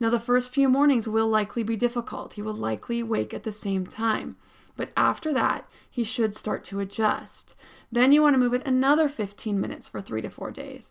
Now, 0.00 0.10
the 0.10 0.20
first 0.20 0.52
few 0.52 0.68
mornings 0.68 1.08
will 1.08 1.28
likely 1.28 1.62
be 1.62 1.76
difficult. 1.76 2.34
He 2.34 2.42
will 2.42 2.54
likely 2.54 3.02
wake 3.02 3.32
at 3.32 3.44
the 3.44 3.52
same 3.52 3.86
time. 3.86 4.36
But 4.76 4.90
after 4.96 5.32
that, 5.32 5.68
he 5.88 6.04
should 6.04 6.34
start 6.34 6.64
to 6.64 6.80
adjust. 6.80 7.54
Then 7.92 8.12
you 8.12 8.20
want 8.20 8.34
to 8.34 8.38
move 8.38 8.54
it 8.54 8.66
another 8.66 9.08
15 9.08 9.60
minutes 9.60 9.88
for 9.88 10.00
three 10.00 10.20
to 10.22 10.30
four 10.30 10.50
days. 10.50 10.90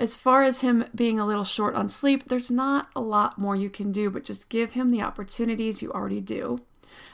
As 0.00 0.16
far 0.16 0.42
as 0.42 0.62
him 0.62 0.86
being 0.94 1.20
a 1.20 1.26
little 1.26 1.44
short 1.44 1.74
on 1.74 1.90
sleep, 1.90 2.24
there's 2.24 2.50
not 2.50 2.88
a 2.96 3.02
lot 3.02 3.36
more 3.38 3.54
you 3.54 3.68
can 3.68 3.92
do, 3.92 4.08
but 4.08 4.24
just 4.24 4.48
give 4.48 4.72
him 4.72 4.90
the 4.90 5.02
opportunities 5.02 5.82
you 5.82 5.92
already 5.92 6.22
do. 6.22 6.60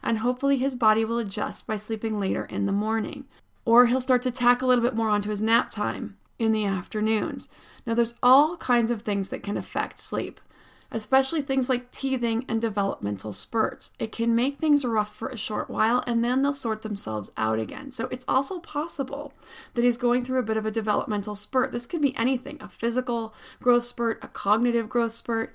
And 0.05 0.19
hopefully 0.19 0.59
his 0.59 0.77
body 0.77 1.05
will 1.05 1.19
adjust 1.19 1.67
by 1.67 1.79
sleeping 1.79 2.21
later 2.21 2.45
in 2.45 2.67
the 2.67 2.71
morning. 2.71 3.25
Or 3.65 3.87
he'll 3.87 4.01
start 4.01 4.23
to 4.23 4.31
tack 4.31 4.63
a 4.63 4.67
little 4.67 4.85
bit 4.85 4.95
more 4.95 5.09
onto 5.09 5.31
his 5.31 5.43
nap 5.43 5.73
time 5.73 6.17
in 6.39 6.53
the 6.53 6.65
afternoons. 6.65 7.49
Now, 7.85 7.95
there's 7.95 8.15
all 8.23 8.57
kinds 8.57 8.93
of 8.93 9.03
things 9.03 9.31
that 9.31 9.43
can 9.43 9.57
affect 9.57 9.99
sleep 9.99 10.41
especially 10.91 11.43
things 11.43 11.69
like 11.69 11.91
teething 11.91 12.45
and 12.49 12.61
developmental 12.61 13.33
spurts. 13.33 13.93
It 13.99 14.13
can 14.13 14.35
make 14.35 14.59
things 14.59 14.85
rough 14.85 15.15
for 15.15 15.29
a 15.29 15.37
short 15.37 15.69
while 15.69 16.03
and 16.07 16.25
then 16.25 16.43
they'll 16.43 16.53
sort 16.53 16.83
themselves 16.83 17.31
out 17.37 17.59
again. 17.59 17.91
So 17.91 18.09
it's 18.11 18.25
also 18.29 18.61
possible 18.61 19.33
that 19.75 19.85
he's 19.85 19.97
going 19.97 20.25
through 20.25 20.39
a 20.39 20.45
bit 20.45 20.57
of 20.57 20.67
a 20.67 20.71
developmental 20.71 21.35
spurt. 21.35 21.73
This 21.73 21.87
could 21.87 22.03
be 22.03 22.17
anything 22.17 22.59
a 22.61 22.69
physical 22.69 23.35
growth 23.61 23.85
spurt, 23.85 24.23
a 24.23 24.29
cognitive 24.29 24.89
growth 24.89 25.13
spurt. 25.13 25.55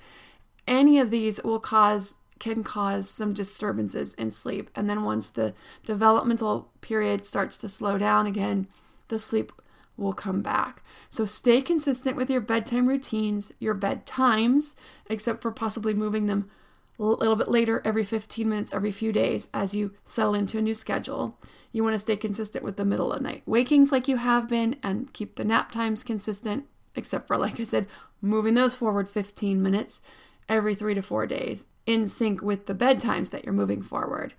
Any 0.66 0.98
of 0.98 1.10
these 1.10 1.42
will 1.42 1.60
cause 1.60 2.16
can 2.38 2.64
cause 2.64 3.08
some 3.08 3.32
disturbances 3.32 4.14
in 4.14 4.28
sleep. 4.32 4.68
And 4.74 4.90
then 4.90 5.04
once 5.04 5.28
the 5.28 5.54
developmental 5.84 6.68
period 6.80 7.24
starts 7.24 7.56
to 7.58 7.68
slow 7.68 7.98
down 7.98 8.26
again, 8.26 8.66
the 9.06 9.20
sleep 9.20 9.52
will 9.96 10.12
come 10.12 10.42
back. 10.42 10.82
So 11.10 11.24
stay 11.24 11.60
consistent 11.60 12.16
with 12.16 12.30
your 12.30 12.40
bedtime 12.40 12.88
routines, 12.88 13.52
your 13.58 13.74
bedtimes, 13.74 14.74
except 15.08 15.42
for 15.42 15.50
possibly 15.50 15.94
moving 15.94 16.26
them 16.26 16.50
a 16.98 17.04
little 17.04 17.36
bit 17.36 17.48
later 17.48 17.82
every 17.84 18.04
15 18.04 18.48
minutes 18.48 18.72
every 18.72 18.92
few 18.92 19.12
days 19.12 19.48
as 19.52 19.74
you 19.74 19.92
settle 20.04 20.34
into 20.34 20.58
a 20.58 20.62
new 20.62 20.74
schedule. 20.74 21.38
You 21.72 21.82
want 21.82 21.94
to 21.94 21.98
stay 21.98 22.16
consistent 22.16 22.64
with 22.64 22.76
the 22.76 22.84
middle 22.84 23.12
of 23.12 23.22
night 23.22 23.42
wakings 23.46 23.90
like 23.90 24.08
you 24.08 24.18
have 24.18 24.48
been 24.48 24.76
and 24.82 25.12
keep 25.12 25.36
the 25.36 25.44
nap 25.44 25.72
times 25.72 26.04
consistent, 26.04 26.66
except 26.94 27.26
for, 27.26 27.36
like 27.36 27.58
I 27.58 27.64
said, 27.64 27.86
moving 28.20 28.54
those 28.54 28.74
forward 28.74 29.08
15 29.08 29.62
minutes 29.62 30.02
every 30.48 30.74
three 30.74 30.94
to 30.94 31.02
four 31.02 31.26
days 31.26 31.66
in 31.86 32.06
sync 32.06 32.42
with 32.42 32.66
the 32.66 32.74
bedtimes 32.74 33.30
that 33.30 33.44
you're 33.44 33.52
moving 33.52 33.82
forward. 33.82 34.34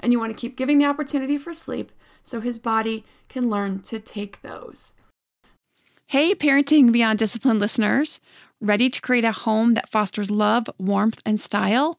And 0.00 0.12
you 0.12 0.18
want 0.18 0.30
to 0.30 0.40
keep 0.40 0.56
giving 0.56 0.78
the 0.78 0.86
opportunity 0.86 1.38
for 1.38 1.54
sleep 1.54 1.92
so 2.24 2.40
his 2.40 2.58
body 2.58 3.04
can 3.28 3.48
learn 3.48 3.78
to 3.80 4.00
take 4.00 4.42
those. 4.42 4.94
Hey, 6.06 6.34
Parenting 6.34 6.90
Beyond 6.90 7.18
Discipline 7.18 7.58
listeners. 7.58 8.20
Ready 8.60 8.88
to 8.90 9.00
create 9.00 9.24
a 9.24 9.32
home 9.32 9.72
that 9.72 9.90
fosters 9.90 10.30
love, 10.30 10.68
warmth, 10.78 11.20
and 11.26 11.38
style? 11.38 11.98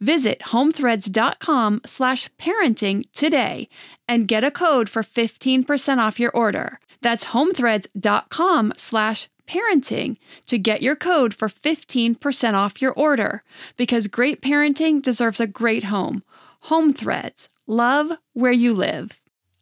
Visit 0.00 0.40
homethreads.com 0.40 1.80
slash 1.86 2.28
parenting 2.38 3.10
today 3.12 3.68
and 4.06 4.28
get 4.28 4.44
a 4.44 4.50
code 4.50 4.90
for 4.90 5.02
15% 5.02 5.98
off 5.98 6.20
your 6.20 6.30
order. 6.32 6.80
That's 7.00 7.26
homethreads.com 7.26 8.74
slash 8.76 9.28
parenting 9.46 10.16
to 10.46 10.58
get 10.58 10.82
your 10.82 10.96
code 10.96 11.32
for 11.32 11.48
15% 11.48 12.54
off 12.54 12.82
your 12.82 12.92
order 12.92 13.42
because 13.76 14.06
great 14.06 14.42
parenting 14.42 15.00
deserves 15.00 15.40
a 15.40 15.46
great 15.46 15.84
home. 15.84 16.22
Home 16.62 16.92
Threads, 16.92 17.48
love 17.66 18.12
where 18.32 18.52
you 18.52 18.74
live. 18.74 19.20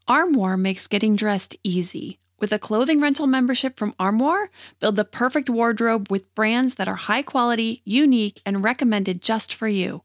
Armoire 0.08 0.56
makes 0.56 0.86
getting 0.86 1.16
dressed 1.16 1.56
easy. 1.62 2.18
With 2.40 2.52
a 2.52 2.58
clothing 2.58 3.00
rental 3.00 3.26
membership 3.26 3.78
from 3.78 3.94
Armoire, 3.98 4.50
build 4.80 4.96
the 4.96 5.04
perfect 5.04 5.48
wardrobe 5.48 6.10
with 6.10 6.34
brands 6.34 6.74
that 6.74 6.88
are 6.88 6.96
high 6.96 7.22
quality, 7.22 7.80
unique, 7.84 8.40
and 8.44 8.64
recommended 8.64 9.22
just 9.22 9.54
for 9.54 9.68
you. 9.68 10.02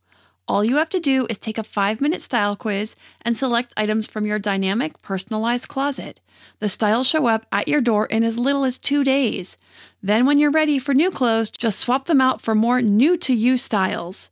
All 0.50 0.66
you 0.66 0.78
have 0.78 0.90
to 0.90 1.00
do 1.00 1.28
is 1.30 1.38
take 1.38 1.60
a 1.60 1.64
five 1.64 2.02
minute 2.02 2.24
style 2.24 2.56
quiz 2.56 2.96
and 3.22 3.38
select 3.38 3.72
items 3.78 4.08
from 4.08 4.26
your 4.26 4.40
dynamic, 4.40 5.00
personalized 5.04 5.68
closet. 5.68 6.22
The 6.58 6.68
styles 6.68 7.06
show 7.06 7.28
up 7.28 7.46
at 7.52 7.68
your 7.68 7.82
door 7.82 8.08
in 8.08 8.24
as 8.24 8.40
little 8.40 8.64
as 8.64 8.80
two 8.80 9.04
days. 9.04 9.58
Then, 10.02 10.26
when 10.26 10.40
you're 10.40 10.50
ready 10.50 10.80
for 10.80 10.96
new 10.96 11.12
clothes, 11.12 11.52
just 11.52 11.78
swap 11.78 12.08
them 12.08 12.20
out 12.20 12.42
for 12.42 12.56
more 12.56 12.82
new 12.82 13.16
to 13.18 13.34
you 13.36 13.60
styles. 13.60 14.32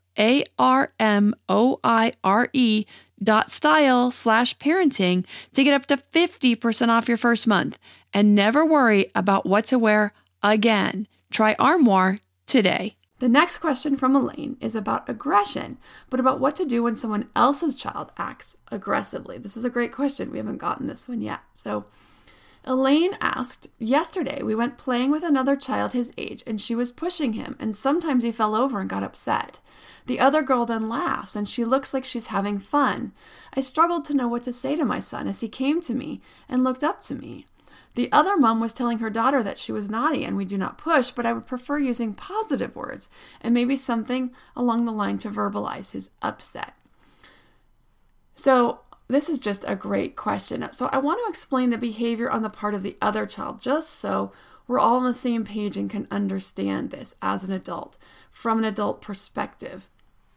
a 0.21 0.43
R 0.57 0.93
M 0.99 1.35
O 1.49 1.79
I 1.83 2.13
R 2.23 2.47
E 2.53 2.85
dot 3.21 3.51
style 3.51 4.11
slash 4.11 4.57
parenting 4.57 5.25
to 5.53 5.63
get 5.63 5.73
up 5.73 5.85
to 5.87 5.97
50% 5.97 6.89
off 6.89 7.07
your 7.07 7.17
first 7.17 7.47
month 7.47 7.77
and 8.13 8.35
never 8.35 8.65
worry 8.65 9.11
about 9.13 9.45
what 9.45 9.65
to 9.65 9.77
wear 9.79 10.13
again. 10.41 11.07
Try 11.31 11.55
Armoire 11.59 12.17
today. 12.45 12.95
The 13.19 13.29
next 13.29 13.59
question 13.59 13.97
from 13.97 14.15
Elaine 14.15 14.57
is 14.59 14.75
about 14.75 15.07
aggression, 15.07 15.77
but 16.09 16.19
about 16.19 16.39
what 16.39 16.55
to 16.55 16.65
do 16.65 16.81
when 16.81 16.95
someone 16.95 17.29
else's 17.35 17.75
child 17.75 18.11
acts 18.17 18.57
aggressively. 18.71 19.37
This 19.37 19.55
is 19.55 19.63
a 19.63 19.69
great 19.69 19.91
question. 19.91 20.31
We 20.31 20.39
haven't 20.39 20.57
gotten 20.57 20.87
this 20.87 21.07
one 21.07 21.21
yet. 21.21 21.41
So, 21.53 21.85
Elaine 22.63 23.17
asked, 23.19 23.67
Yesterday 23.79 24.43
we 24.43 24.53
went 24.53 24.77
playing 24.77 25.09
with 25.09 25.23
another 25.23 25.55
child 25.55 25.93
his 25.93 26.13
age, 26.17 26.43
and 26.45 26.61
she 26.61 26.75
was 26.75 26.91
pushing 26.91 27.33
him, 27.33 27.55
and 27.59 27.75
sometimes 27.75 28.23
he 28.23 28.31
fell 28.31 28.55
over 28.55 28.79
and 28.79 28.89
got 28.89 29.03
upset. 29.03 29.59
The 30.05 30.19
other 30.19 30.41
girl 30.41 30.65
then 30.65 30.87
laughs, 30.87 31.35
and 31.35 31.49
she 31.49 31.65
looks 31.65 31.93
like 31.93 32.05
she's 32.05 32.27
having 32.27 32.59
fun. 32.59 33.13
I 33.55 33.61
struggled 33.61 34.05
to 34.05 34.13
know 34.13 34.27
what 34.27 34.43
to 34.43 34.53
say 34.53 34.75
to 34.75 34.85
my 34.85 34.99
son 34.99 35.27
as 35.27 35.39
he 35.41 35.47
came 35.47 35.81
to 35.81 35.93
me 35.93 36.21
and 36.47 36.63
looked 36.63 36.83
up 36.83 37.01
to 37.03 37.15
me. 37.15 37.45
The 37.95 38.11
other 38.11 38.37
mom 38.37 38.59
was 38.59 38.73
telling 38.73 38.99
her 38.99 39.09
daughter 39.09 39.43
that 39.43 39.57
she 39.57 39.71
was 39.71 39.89
naughty 39.89 40.23
and 40.23 40.37
we 40.37 40.45
do 40.45 40.57
not 40.57 40.77
push, 40.77 41.11
but 41.11 41.25
I 41.25 41.33
would 41.33 41.45
prefer 41.45 41.77
using 41.77 42.13
positive 42.13 42.75
words 42.75 43.09
and 43.41 43.53
maybe 43.53 43.75
something 43.75 44.31
along 44.55 44.85
the 44.85 44.93
line 44.93 45.17
to 45.19 45.29
verbalize 45.29 45.91
his 45.91 46.11
upset. 46.21 46.73
So, 48.33 48.79
this 49.11 49.29
is 49.29 49.39
just 49.39 49.65
a 49.67 49.75
great 49.75 50.15
question. 50.15 50.67
So, 50.71 50.89
I 50.91 50.97
want 50.97 51.19
to 51.19 51.29
explain 51.29 51.69
the 51.69 51.77
behavior 51.77 52.29
on 52.29 52.41
the 52.41 52.49
part 52.49 52.73
of 52.73 52.83
the 52.83 52.97
other 53.01 53.25
child 53.25 53.61
just 53.61 53.99
so 53.99 54.31
we're 54.67 54.79
all 54.79 54.97
on 54.97 55.03
the 55.03 55.13
same 55.13 55.43
page 55.43 55.75
and 55.75 55.89
can 55.89 56.07
understand 56.09 56.91
this 56.91 57.15
as 57.21 57.43
an 57.43 57.51
adult 57.51 57.97
from 58.31 58.59
an 58.59 58.65
adult 58.65 59.01
perspective. 59.01 59.89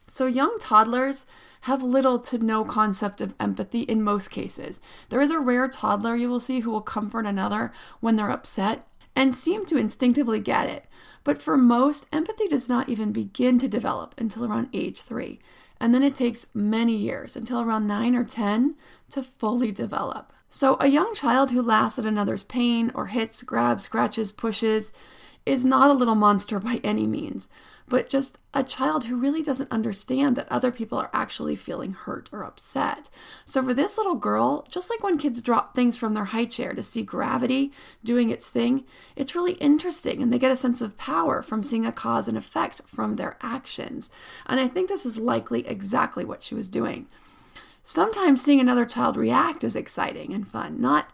So, 0.08 0.26
young 0.26 0.58
toddlers 0.58 1.26
have 1.62 1.82
little 1.82 2.18
to 2.18 2.38
no 2.38 2.64
concept 2.64 3.20
of 3.20 3.34
empathy 3.40 3.82
in 3.82 4.02
most 4.02 4.30
cases. 4.30 4.80
There 5.08 5.20
is 5.20 5.30
a 5.30 5.38
rare 5.38 5.68
toddler 5.68 6.14
you 6.14 6.28
will 6.28 6.40
see 6.40 6.60
who 6.60 6.70
will 6.70 6.82
comfort 6.82 7.24
another 7.24 7.72
when 8.00 8.16
they're 8.16 8.30
upset 8.30 8.86
and 9.16 9.32
seem 9.32 9.64
to 9.66 9.78
instinctively 9.78 10.40
get 10.40 10.68
it. 10.68 10.84
But 11.22 11.40
for 11.40 11.56
most, 11.56 12.06
empathy 12.12 12.48
does 12.48 12.68
not 12.68 12.90
even 12.90 13.12
begin 13.12 13.58
to 13.60 13.68
develop 13.68 14.14
until 14.18 14.44
around 14.44 14.68
age 14.74 15.00
three. 15.00 15.40
And 15.84 15.94
then 15.94 16.02
it 16.02 16.14
takes 16.14 16.46
many 16.54 16.96
years, 16.96 17.36
until 17.36 17.60
around 17.60 17.86
nine 17.86 18.14
or 18.14 18.24
10, 18.24 18.74
to 19.10 19.22
fully 19.22 19.70
develop. 19.70 20.32
So, 20.48 20.78
a 20.80 20.86
young 20.86 21.14
child 21.14 21.50
who 21.50 21.60
laughs 21.60 21.98
at 21.98 22.06
another's 22.06 22.42
pain 22.42 22.90
or 22.94 23.08
hits, 23.08 23.42
grabs, 23.42 23.84
scratches, 23.84 24.32
pushes 24.32 24.94
is 25.44 25.62
not 25.62 25.90
a 25.90 25.92
little 25.92 26.14
monster 26.14 26.58
by 26.58 26.80
any 26.82 27.06
means 27.06 27.50
but 27.88 28.08
just 28.08 28.38
a 28.54 28.62
child 28.62 29.04
who 29.04 29.16
really 29.16 29.42
doesn't 29.42 29.70
understand 29.70 30.36
that 30.36 30.50
other 30.50 30.70
people 30.70 30.98
are 30.98 31.10
actually 31.12 31.54
feeling 31.56 31.92
hurt 31.92 32.30
or 32.32 32.42
upset. 32.42 33.08
So, 33.44 33.62
for 33.62 33.74
this 33.74 33.98
little 33.98 34.14
girl, 34.14 34.66
just 34.70 34.88
like 34.88 35.02
when 35.02 35.18
kids 35.18 35.42
drop 35.42 35.74
things 35.74 35.96
from 35.96 36.14
their 36.14 36.24
high 36.24 36.46
chair 36.46 36.72
to 36.72 36.82
see 36.82 37.02
gravity 37.02 37.72
doing 38.02 38.30
its 38.30 38.48
thing, 38.48 38.84
it's 39.16 39.34
really 39.34 39.52
interesting 39.54 40.22
and 40.22 40.32
they 40.32 40.38
get 40.38 40.52
a 40.52 40.56
sense 40.56 40.80
of 40.80 40.96
power 40.96 41.42
from 41.42 41.62
seeing 41.62 41.84
a 41.84 41.92
cause 41.92 42.28
and 42.28 42.38
effect 42.38 42.80
from 42.86 43.16
their 43.16 43.36
actions. 43.40 44.10
And 44.46 44.60
I 44.60 44.68
think 44.68 44.88
this 44.88 45.04
is 45.04 45.18
likely 45.18 45.66
exactly 45.66 46.24
what 46.24 46.42
she 46.42 46.54
was 46.54 46.68
doing. 46.68 47.06
Sometimes 47.82 48.42
seeing 48.42 48.60
another 48.60 48.86
child 48.86 49.14
react 49.14 49.62
is 49.62 49.76
exciting 49.76 50.32
and 50.32 50.48
fun, 50.48 50.80
not 50.80 51.10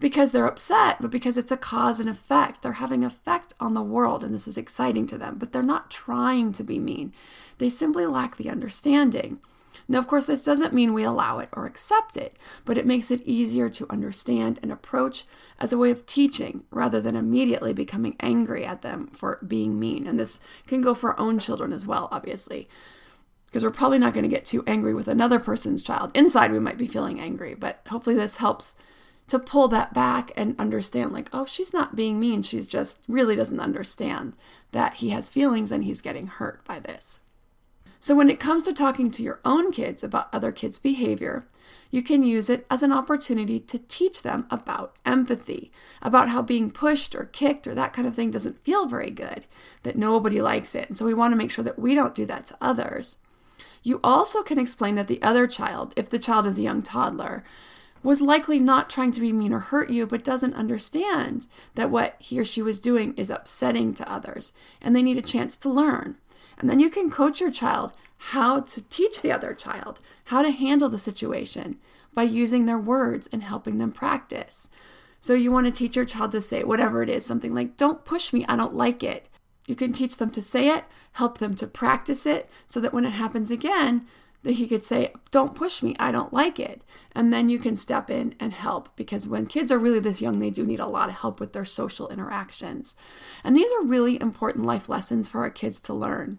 because 0.00 0.30
they're 0.30 0.46
upset, 0.46 1.00
but 1.00 1.10
because 1.10 1.36
it's 1.36 1.50
a 1.50 1.56
cause 1.56 1.98
and 1.98 2.08
effect. 2.08 2.62
They're 2.62 2.74
having 2.74 3.04
effect 3.04 3.54
on 3.58 3.74
the 3.74 3.82
world 3.82 4.22
and 4.22 4.32
this 4.32 4.46
is 4.46 4.56
exciting 4.56 5.06
to 5.08 5.18
them, 5.18 5.36
but 5.38 5.52
they're 5.52 5.62
not 5.62 5.90
trying 5.90 6.52
to 6.52 6.64
be 6.64 6.78
mean. 6.78 7.12
They 7.58 7.68
simply 7.68 8.06
lack 8.06 8.36
the 8.36 8.50
understanding. 8.50 9.40
Now, 9.90 9.98
of 9.98 10.06
course, 10.06 10.26
this 10.26 10.44
doesn't 10.44 10.74
mean 10.74 10.92
we 10.92 11.02
allow 11.02 11.38
it 11.38 11.48
or 11.52 11.64
accept 11.64 12.16
it, 12.16 12.36
but 12.64 12.76
it 12.76 12.86
makes 12.86 13.10
it 13.10 13.22
easier 13.22 13.70
to 13.70 13.90
understand 13.90 14.58
and 14.62 14.70
approach 14.70 15.24
as 15.58 15.72
a 15.72 15.78
way 15.78 15.90
of 15.90 16.04
teaching 16.04 16.64
rather 16.70 17.00
than 17.00 17.16
immediately 17.16 17.72
becoming 17.72 18.14
angry 18.20 18.66
at 18.66 18.82
them 18.82 19.08
for 19.08 19.38
being 19.46 19.80
mean. 19.80 20.06
And 20.06 20.18
this 20.18 20.40
can 20.66 20.82
go 20.82 20.94
for 20.94 21.12
our 21.12 21.18
own 21.18 21.38
children 21.38 21.72
as 21.72 21.86
well, 21.86 22.08
obviously, 22.12 22.68
because 23.46 23.64
we're 23.64 23.70
probably 23.70 23.98
not 23.98 24.12
going 24.12 24.24
to 24.24 24.28
get 24.28 24.44
too 24.44 24.62
angry 24.66 24.92
with 24.92 25.08
another 25.08 25.38
person's 25.38 25.82
child. 25.82 26.10
Inside, 26.14 26.52
we 26.52 26.58
might 26.58 26.78
be 26.78 26.86
feeling 26.86 27.18
angry, 27.18 27.54
but 27.54 27.80
hopefully, 27.88 28.16
this 28.16 28.36
helps 28.36 28.74
to 29.28 29.38
pull 29.38 29.68
that 29.68 29.94
back 29.94 30.30
and 30.36 30.58
understand 30.58 31.12
like 31.12 31.28
oh 31.32 31.44
she's 31.44 31.72
not 31.72 31.96
being 31.96 32.18
mean 32.18 32.42
she's 32.42 32.66
just 32.66 32.98
really 33.08 33.36
doesn't 33.36 33.60
understand 33.60 34.32
that 34.72 34.94
he 34.94 35.10
has 35.10 35.28
feelings 35.28 35.70
and 35.70 35.84
he's 35.84 36.00
getting 36.00 36.26
hurt 36.26 36.64
by 36.64 36.78
this 36.78 37.20
so 38.00 38.14
when 38.14 38.30
it 38.30 38.40
comes 38.40 38.64
to 38.64 38.72
talking 38.72 39.10
to 39.10 39.22
your 39.22 39.40
own 39.44 39.72
kids 39.72 40.02
about 40.02 40.32
other 40.32 40.52
kids 40.52 40.78
behavior 40.78 41.44
you 41.90 42.02
can 42.02 42.22
use 42.22 42.50
it 42.50 42.66
as 42.70 42.82
an 42.82 42.92
opportunity 42.92 43.58
to 43.60 43.78
teach 43.78 44.22
them 44.22 44.46
about 44.50 44.96
empathy, 45.06 45.72
about 46.02 46.28
how 46.28 46.42
being 46.42 46.70
pushed 46.70 47.14
or 47.14 47.24
kicked 47.24 47.66
or 47.66 47.74
that 47.74 47.92
kind 47.92 48.06
of 48.06 48.14
thing 48.14 48.30
doesn't 48.30 48.62
feel 48.62 48.86
very 48.86 49.10
good, 49.10 49.46
that 49.84 49.96
nobody 49.96 50.40
likes 50.40 50.74
it. 50.74 50.88
And 50.88 50.96
so 50.96 51.06
we 51.06 51.14
want 51.14 51.32
to 51.32 51.36
make 51.36 51.50
sure 51.50 51.64
that 51.64 51.78
we 51.78 51.94
don't 51.94 52.14
do 52.14 52.26
that 52.26 52.46
to 52.46 52.56
others. 52.60 53.18
You 53.82 54.00
also 54.04 54.42
can 54.42 54.58
explain 54.58 54.96
that 54.96 55.06
the 55.06 55.22
other 55.22 55.46
child, 55.46 55.94
if 55.96 56.10
the 56.10 56.18
child 56.18 56.46
is 56.46 56.58
a 56.58 56.62
young 56.62 56.82
toddler, 56.82 57.42
was 58.02 58.20
likely 58.20 58.58
not 58.58 58.90
trying 58.90 59.12
to 59.12 59.20
be 59.20 59.32
mean 59.32 59.52
or 59.52 59.58
hurt 59.58 59.90
you, 59.90 60.06
but 60.06 60.24
doesn't 60.24 60.54
understand 60.54 61.46
that 61.74 61.90
what 61.90 62.16
he 62.18 62.38
or 62.38 62.44
she 62.44 62.62
was 62.62 62.80
doing 62.80 63.14
is 63.14 63.30
upsetting 63.30 63.94
to 63.94 64.10
others, 64.10 64.52
and 64.80 64.94
they 64.94 65.02
need 65.02 65.18
a 65.18 65.22
chance 65.22 65.56
to 65.58 65.68
learn. 65.68 66.16
And 66.58 66.68
then 66.68 66.80
you 66.80 66.90
can 66.90 67.10
coach 67.10 67.40
your 67.40 67.50
child 67.50 67.92
how 68.18 68.60
to 68.60 68.82
teach 68.88 69.22
the 69.22 69.32
other 69.32 69.54
child 69.54 70.00
how 70.24 70.42
to 70.42 70.50
handle 70.50 70.88
the 70.88 70.98
situation 70.98 71.78
by 72.14 72.24
using 72.24 72.66
their 72.66 72.78
words 72.78 73.28
and 73.32 73.42
helping 73.42 73.78
them 73.78 73.92
practice. 73.92 74.68
So 75.20 75.34
you 75.34 75.52
want 75.52 75.66
to 75.66 75.72
teach 75.72 75.96
your 75.96 76.04
child 76.04 76.32
to 76.32 76.40
say 76.40 76.64
whatever 76.64 77.02
it 77.02 77.08
is, 77.08 77.24
something 77.24 77.54
like, 77.54 77.76
Don't 77.76 78.04
push 78.04 78.32
me, 78.32 78.44
I 78.48 78.56
don't 78.56 78.74
like 78.74 79.02
it. 79.02 79.28
You 79.66 79.74
can 79.74 79.92
teach 79.92 80.16
them 80.16 80.30
to 80.30 80.42
say 80.42 80.68
it, 80.68 80.84
help 81.12 81.38
them 81.38 81.54
to 81.56 81.66
practice 81.66 82.26
it, 82.26 82.48
so 82.66 82.80
that 82.80 82.92
when 82.92 83.04
it 83.04 83.10
happens 83.10 83.50
again, 83.50 84.06
that 84.42 84.52
he 84.52 84.66
could 84.66 84.82
say, 84.82 85.12
Don't 85.30 85.54
push 85.54 85.82
me, 85.82 85.96
I 85.98 86.12
don't 86.12 86.32
like 86.32 86.60
it. 86.60 86.84
And 87.12 87.32
then 87.32 87.48
you 87.48 87.58
can 87.58 87.76
step 87.76 88.10
in 88.10 88.34
and 88.38 88.52
help 88.52 88.88
because 88.96 89.28
when 89.28 89.46
kids 89.46 89.72
are 89.72 89.78
really 89.78 90.00
this 90.00 90.20
young, 90.20 90.38
they 90.38 90.50
do 90.50 90.64
need 90.64 90.80
a 90.80 90.86
lot 90.86 91.08
of 91.08 91.16
help 91.16 91.40
with 91.40 91.52
their 91.52 91.64
social 91.64 92.08
interactions. 92.08 92.96
And 93.42 93.56
these 93.56 93.72
are 93.72 93.84
really 93.84 94.20
important 94.20 94.64
life 94.64 94.88
lessons 94.88 95.28
for 95.28 95.40
our 95.40 95.50
kids 95.50 95.80
to 95.82 95.94
learn. 95.94 96.38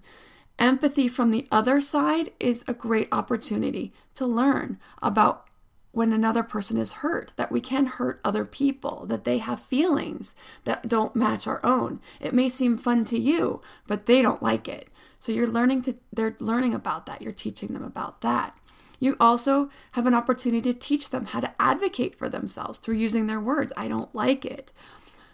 Empathy 0.58 1.08
from 1.08 1.32
the 1.32 1.48
other 1.52 1.80
side 1.80 2.32
is 2.40 2.66
a 2.68 2.74
great 2.74 3.08
opportunity 3.12 3.94
to 4.16 4.26
learn 4.26 4.78
about 5.02 5.46
when 5.92 6.14
another 6.14 6.44
person 6.44 6.78
is 6.78 6.94
hurt, 6.94 7.34
that 7.36 7.52
we 7.52 7.60
can 7.60 7.86
hurt 7.86 8.22
other 8.24 8.46
people, 8.46 9.06
that 9.08 9.24
they 9.24 9.40
have 9.40 9.60
feelings 9.62 10.36
that 10.66 10.88
don't 10.88 11.16
match 11.16 11.48
our 11.48 11.60
own. 11.66 12.00
It 12.20 12.34
may 12.34 12.48
seem 12.50 12.78
fun 12.78 13.06
to 13.06 13.20
you, 13.20 13.62
but 13.88 14.06
they 14.06 14.22
don't 14.22 14.44
like 14.44 14.68
it. 14.68 14.90
So 15.20 15.32
you're 15.32 15.48
learning 15.48 15.84
to, 15.84 15.96
they're 16.12 16.36
learning 16.40 16.74
about 16.74 17.06
that. 17.06 17.22
You're 17.22 17.32
teaching 17.32 17.74
them 17.74 17.84
about 17.84 18.22
that. 18.22 18.58
You 19.00 19.16
also 19.20 19.70
have 19.94 20.06
an 20.06 20.14
opportunity 20.14 20.74
to 20.74 20.80
teach 20.80 21.10
them 21.10 21.28
how 21.28 21.40
to 21.40 21.54
advocate 21.60 22.18
for 22.18 22.30
themselves 22.30 22.80
through 22.80 22.96
using 22.96 23.28
their 23.28 23.40
words. 23.40 23.72
I 23.78 23.88
don't 23.88 24.14
like 24.14 24.46
it. 24.46 24.72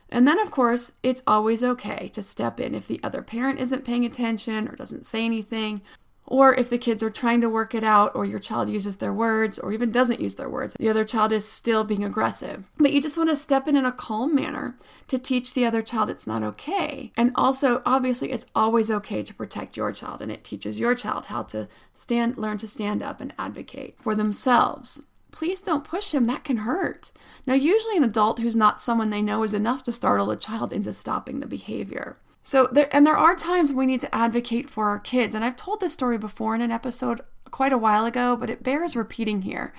And 0.10 0.28
then, 0.28 0.40
of 0.40 0.52
course, 0.52 0.94
it's 1.02 1.24
always 1.26 1.64
okay 1.64 2.10
to 2.10 2.22
step 2.22 2.60
in 2.60 2.76
if 2.76 2.88
the 2.88 3.00
other 3.02 3.24
parent 3.24 3.60
isn't 3.60 3.86
paying 3.86 4.06
attention 4.06 4.68
or 4.68 4.76
doesn't 4.76 5.06
say 5.06 5.26
anything 5.26 5.82
or 6.28 6.54
if 6.56 6.70
the 6.70 6.78
kids 6.78 7.04
are 7.04 7.10
trying 7.10 7.42
to 7.42 7.50
work 7.50 7.76
it 7.76 7.84
out, 7.84 8.16
or 8.16 8.26
your 8.26 8.40
child 8.40 8.70
uses 8.70 8.98
their 8.98 9.14
words, 9.14 9.60
or 9.60 9.72
even 9.72 9.92
doesn't 9.92 10.20
use 10.20 10.36
their 10.36 10.50
words, 10.50 10.76
the 10.80 10.90
other 10.90 11.06
child 11.06 11.32
is 11.32 11.48
still 11.48 11.84
being 11.84 12.04
aggressive. 12.04 12.68
But 12.78 12.94
you 12.94 13.02
just 13.02 13.18
want 13.18 13.30
to 13.30 13.36
step 13.36 13.68
in 13.68 13.76
in 13.76 13.86
a 13.86 13.92
calm 13.92 14.34
manner 14.34 14.76
to 15.08 15.20
teach 15.20 15.54
the 15.54 15.66
other 15.66 15.82
child 15.82 16.10
it's 16.10 16.28
not 16.28 16.44
okay. 16.44 17.12
And 17.16 17.32
also, 17.36 17.82
obviously, 17.86 18.32
it's 18.32 18.48
always 18.56 18.90
okay 18.90 19.22
to 19.24 19.34
protect 19.34 19.78
your 19.78 19.92
child, 19.92 20.22
and 20.22 20.32
it 20.32 20.44
teaches 20.44 20.80
your 20.80 20.96
child 20.96 21.26
how 21.26 21.44
to 21.44 21.68
stand, 21.94 22.38
learn 22.38 22.58
to 22.58 22.68
stand 22.68 23.04
up 23.04 23.22
and 23.22 23.34
advocate 23.38 23.96
for 24.02 24.16
themselves. 24.16 25.02
Please 25.32 25.60
don't 25.60 25.84
push 25.84 26.14
him, 26.14 26.28
that 26.28 26.46
can 26.46 26.58
hurt. 26.58 27.12
Now, 27.46 27.56
usually, 27.56 27.98
an 27.98 28.04
adult 28.04 28.40
who's 28.40 28.56
not 28.56 28.80
someone 28.80 29.10
they 29.10 29.22
know 29.22 29.44
is 29.44 29.54
enough 29.54 29.84
to 29.84 29.92
startle 29.92 30.32
a 30.32 30.38
child 30.38 30.72
into 30.72 30.94
stopping 30.94 31.40
the 31.40 31.46
behavior. 31.46 32.18
So 32.46 32.70
there 32.72 32.88
and 32.96 33.08
there 33.08 33.18
are 33.18 33.36
times 33.36 33.74
we 33.74 33.88
need 33.88 34.02
to 34.02 34.16
advocate 34.16 34.70
for 34.70 34.88
our 34.88 35.00
kids. 35.00 35.34
And 35.34 35.44
I've 35.44 35.56
told 35.56 35.80
this 35.80 35.94
story 35.94 36.20
before 36.20 36.54
in 36.54 36.62
an 36.62 36.72
episode 36.72 37.22
quite 37.50 37.74
a 37.74 37.78
while 37.78 38.06
ago, 38.06 38.38
but 38.38 38.52
it 38.52 38.62
bears 38.62 38.96
repeating 38.96 39.42
here. 39.42 39.74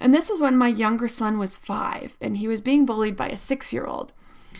And 0.00 0.14
this 0.14 0.30
was 0.30 0.40
when 0.40 0.56
my 0.56 0.68
younger 0.68 1.08
son 1.08 1.38
was 1.38 1.58
5 1.58 2.16
and 2.18 2.38
he 2.38 2.48
was 2.48 2.62
being 2.62 2.86
bullied 2.86 3.18
by 3.18 3.28
a 3.28 3.34
6-year-old. 3.34 4.14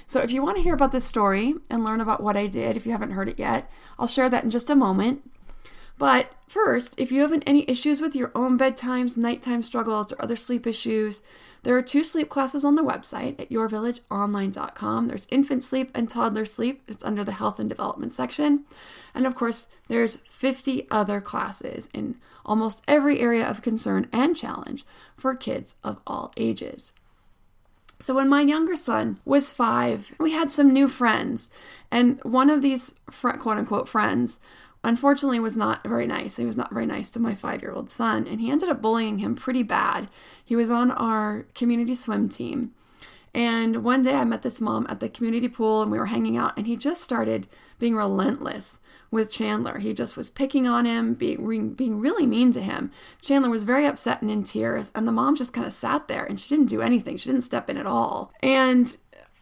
So 0.07 0.21
if 0.21 0.31
you 0.31 0.43
want 0.43 0.59
to 0.59 0.63
hear 0.63 0.75
about 0.75 0.93
this 0.93 1.07
story 1.07 1.55
and 1.71 1.83
learn 1.83 2.03
about 2.03 2.23
what 2.23 2.37
I 2.37 2.47
did, 2.47 2.77
if 2.77 2.85
you 2.85 2.93
haven't 2.93 3.13
heard 3.13 3.31
it 3.31 3.39
yet, 3.39 3.71
I'll 3.99 4.07
share 4.07 4.29
that 4.29 4.45
in 4.45 4.51
just 4.51 4.69
a 4.69 4.77
moment. 4.77 5.23
But 5.97 6.31
first, 6.47 6.95
if 7.01 7.11
you 7.11 7.23
have 7.23 7.33
any 7.47 7.65
issues 7.71 8.03
with 8.03 8.15
your 8.15 8.33
own 8.35 8.59
bedtimes, 8.59 9.17
nighttime 9.17 9.63
struggles, 9.63 10.13
or 10.13 10.21
other 10.21 10.37
sleep 10.37 10.67
issues, 10.67 11.23
there 11.63 11.77
are 11.77 11.83
two 11.83 12.05
sleep 12.05 12.29
classes 12.29 12.65
on 12.65 12.75
the 12.75 12.83
website 12.83 13.39
at 13.39 13.51
yourvillageonline.com. 13.51 15.09
There's 15.09 15.27
infant 15.31 15.63
sleep 15.63 15.91
and 15.95 16.09
toddler 16.09 16.47
sleep. 16.47 16.83
It's 16.89 17.05
under 17.05 17.23
the 17.23 17.33
health 17.33 17.59
and 17.59 17.69
development 17.69 18.13
section. 18.13 18.65
And 19.15 19.27
of 19.27 19.35
course, 19.35 19.69
there's 19.89 20.19
50 20.31 20.87
other 20.91 21.21
classes 21.21 21.89
in 21.93 22.17
almost 22.45 22.83
every 22.89 23.21
area 23.21 23.47
of 23.47 23.63
concern 23.63 24.09
and 24.13 24.35
challenge 24.35 24.87
for 25.17 25.35
kids 25.35 25.75
of 25.85 25.99
all 26.07 26.33
ages. 26.37 26.93
So 27.99 28.15
when 28.15 28.31
my 28.31 28.41
younger 28.41 28.77
son 28.77 29.21
was 29.27 29.53
five, 29.53 30.11
we 30.19 30.33
had 30.33 30.51
some 30.51 30.73
new 30.73 30.89
friends. 30.89 31.51
And 31.91 32.19
one 32.25 32.49
of 32.49 32.63
these 32.63 32.99
quote 33.21 33.59
unquote 33.59 33.89
friends 33.89 34.41
unfortunately 34.83 35.41
was 35.41 35.57
not 35.57 35.85
very 35.85 36.07
nice. 36.07 36.37
He 36.37 36.45
was 36.45 36.57
not 36.57 36.73
very 36.73 36.87
nice 36.87 37.11
to 37.11 37.21
my 37.21 37.35
five 37.35 37.63
year 37.63 37.73
old 37.73 37.91
son, 37.91 38.27
and 38.27 38.41
he 38.41 38.51
ended 38.51 38.69
up 38.69 38.83
bullying 38.83 39.19
him 39.19 39.35
pretty 39.35 39.63
bad. 39.63 40.09
He 40.45 40.57
was 40.57 40.71
on 40.71 40.91
our 40.91 41.47
community 41.55 41.95
swim 41.95 42.29
team. 42.29 42.73
And 43.33 43.85
one 43.85 44.03
day 44.03 44.15
I 44.15 44.25
met 44.25 44.43
this 44.43 44.61
mom 44.61 44.87
at 44.89 44.99
the 44.99 45.09
community 45.09 45.49
pool 45.49 45.83
and 45.83 45.91
we 45.91 45.99
were 45.99 46.07
hanging 46.07 46.37
out, 46.37 46.57
and 46.57 46.67
he 46.67 46.77
just 46.77 47.03
started 47.03 47.47
being 47.79 47.95
relentless 47.95 48.81
with 49.11 49.31
Chandler. 49.31 49.79
He 49.79 49.93
just 49.93 50.17
was 50.17 50.31
picking 50.31 50.67
on 50.67 50.85
him, 50.85 51.15
being, 51.15 51.73
being 51.75 52.01
really 52.01 52.27
mean 52.27 52.53
to 52.53 52.61
him. 52.61 52.91
Chandler 53.21 53.51
was 53.51 53.65
very 53.65 53.87
upset 53.87 54.23
and 54.23 54.31
in 54.31 54.45
tears, 54.45 54.93
and 54.95 55.07
the 55.07 55.13
mom 55.13 55.37
just 55.37 55.53
kind 55.53 55.67
of 55.67 55.73
sat 55.73 56.09
there 56.09 56.25
and 56.25 56.39
she 56.39 56.49
didn't 56.49 56.69
do 56.69 56.81
anything. 56.81 57.17
She 57.17 57.29
didn't 57.29 57.43
step 57.43 57.69
in 57.69 57.77
at 57.77 57.87
all. 57.87 58.33
And 58.41 58.97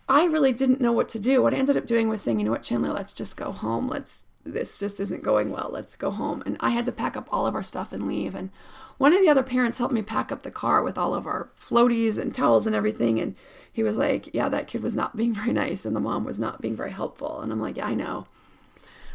I 0.09 0.25
really 0.25 0.53
didn't 0.53 0.81
know 0.81 0.93
what 0.93 1.09
to 1.11 1.19
do. 1.19 1.43
What 1.43 1.53
I 1.53 1.59
ended 1.59 1.77
up 1.77 1.87
doing 1.87 2.09
was 2.09 2.23
saying, 2.23 2.39
you 2.39 2.47
know 2.47 2.51
what, 2.51 2.63
Chandler, 2.63 2.93
let's 2.93 3.13
just 3.13 3.37
go 3.37 3.53
home. 3.53 3.89
Let's 3.89 4.25
this 4.45 4.79
just 4.79 5.01
isn't 5.01 5.23
going 5.23 5.51
well. 5.51 5.71
Let's 5.73 5.97
go 5.97 6.11
home. 6.11 6.43
And 6.47 6.57
I 6.61 6.71
had 6.71 6.87
to 6.87 6.93
pack 6.93 7.17
up 7.17 7.29
all 7.31 7.47
of 7.47 7.55
our 7.55 7.63
stuff 7.63 7.93
and 7.93 8.07
leave. 8.07 8.35
And 8.35 8.51
one 8.99 9.13
of 9.13 9.21
the 9.21 9.29
other 9.29 9.43
parents 9.43 9.79
helped 9.79 9.95
me 9.95 10.03
pack 10.03 10.33
up 10.33 10.43
the 10.43 10.51
car 10.51 10.83
with 10.83 10.99
all 10.99 11.15
of 11.15 11.27
our 11.27 11.51
floaties 11.59 12.19
and 12.19 12.35
towels 12.35 12.67
and 12.67 12.75
everything. 12.75 13.19
And 13.21 13.37
he 13.73 13.83
was 13.83 13.97
like, 13.97 14.35
Yeah, 14.35 14.49
that 14.49 14.67
kid 14.67 14.83
was 14.83 14.95
not 14.95 15.17
being 15.17 15.35
very 15.35 15.53
nice. 15.53 15.85
And 15.85 15.95
the 15.95 16.01
mom 16.01 16.25
was 16.25 16.39
not 16.39 16.61
being 16.61 16.77
very 16.77 16.93
helpful. 16.93 17.41
And 17.41 17.53
I'm 17.53 17.61
like, 17.61 17.77
Yeah, 17.77 17.87
I 17.87 17.95
know. 17.95 18.27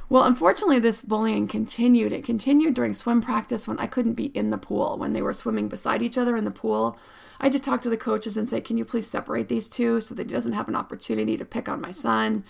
Well, 0.10 0.24
unfortunately, 0.24 0.80
this 0.80 1.02
bullying 1.02 1.48
continued. 1.48 2.12
It 2.12 2.24
continued 2.24 2.74
during 2.76 2.94
swim 2.94 3.22
practice 3.22 3.68
when 3.68 3.80
I 3.80 3.88
couldn't 3.88 4.14
be 4.14 4.26
in 4.26 4.50
the 4.50 4.58
pool, 4.58 4.98
when 4.98 5.14
they 5.14 5.22
were 5.22 5.34
swimming 5.34 5.70
beside 5.70 6.02
each 6.02 6.18
other 6.18 6.36
in 6.36 6.46
the 6.46 6.52
pool. 6.52 6.98
I 7.40 7.46
had 7.46 7.54
to 7.54 7.60
talk 7.60 7.82
to 7.82 7.90
the 7.90 7.98
coaches 7.98 8.38
and 8.38 8.48
say, 8.48 8.62
Can 8.62 8.78
you 8.78 8.86
please 8.86 9.08
separate 9.08 9.48
these 9.48 9.68
two 9.68 10.02
so 10.02 10.14
that 10.16 10.28
he 10.28 10.34
doesn't 10.34 10.54
have 10.54 10.68
an 10.68 10.76
opportunity 10.76 11.36
to 11.38 11.46
pick 11.46 11.68
on 11.68 11.82
my 11.82 11.92
son? 11.92 12.44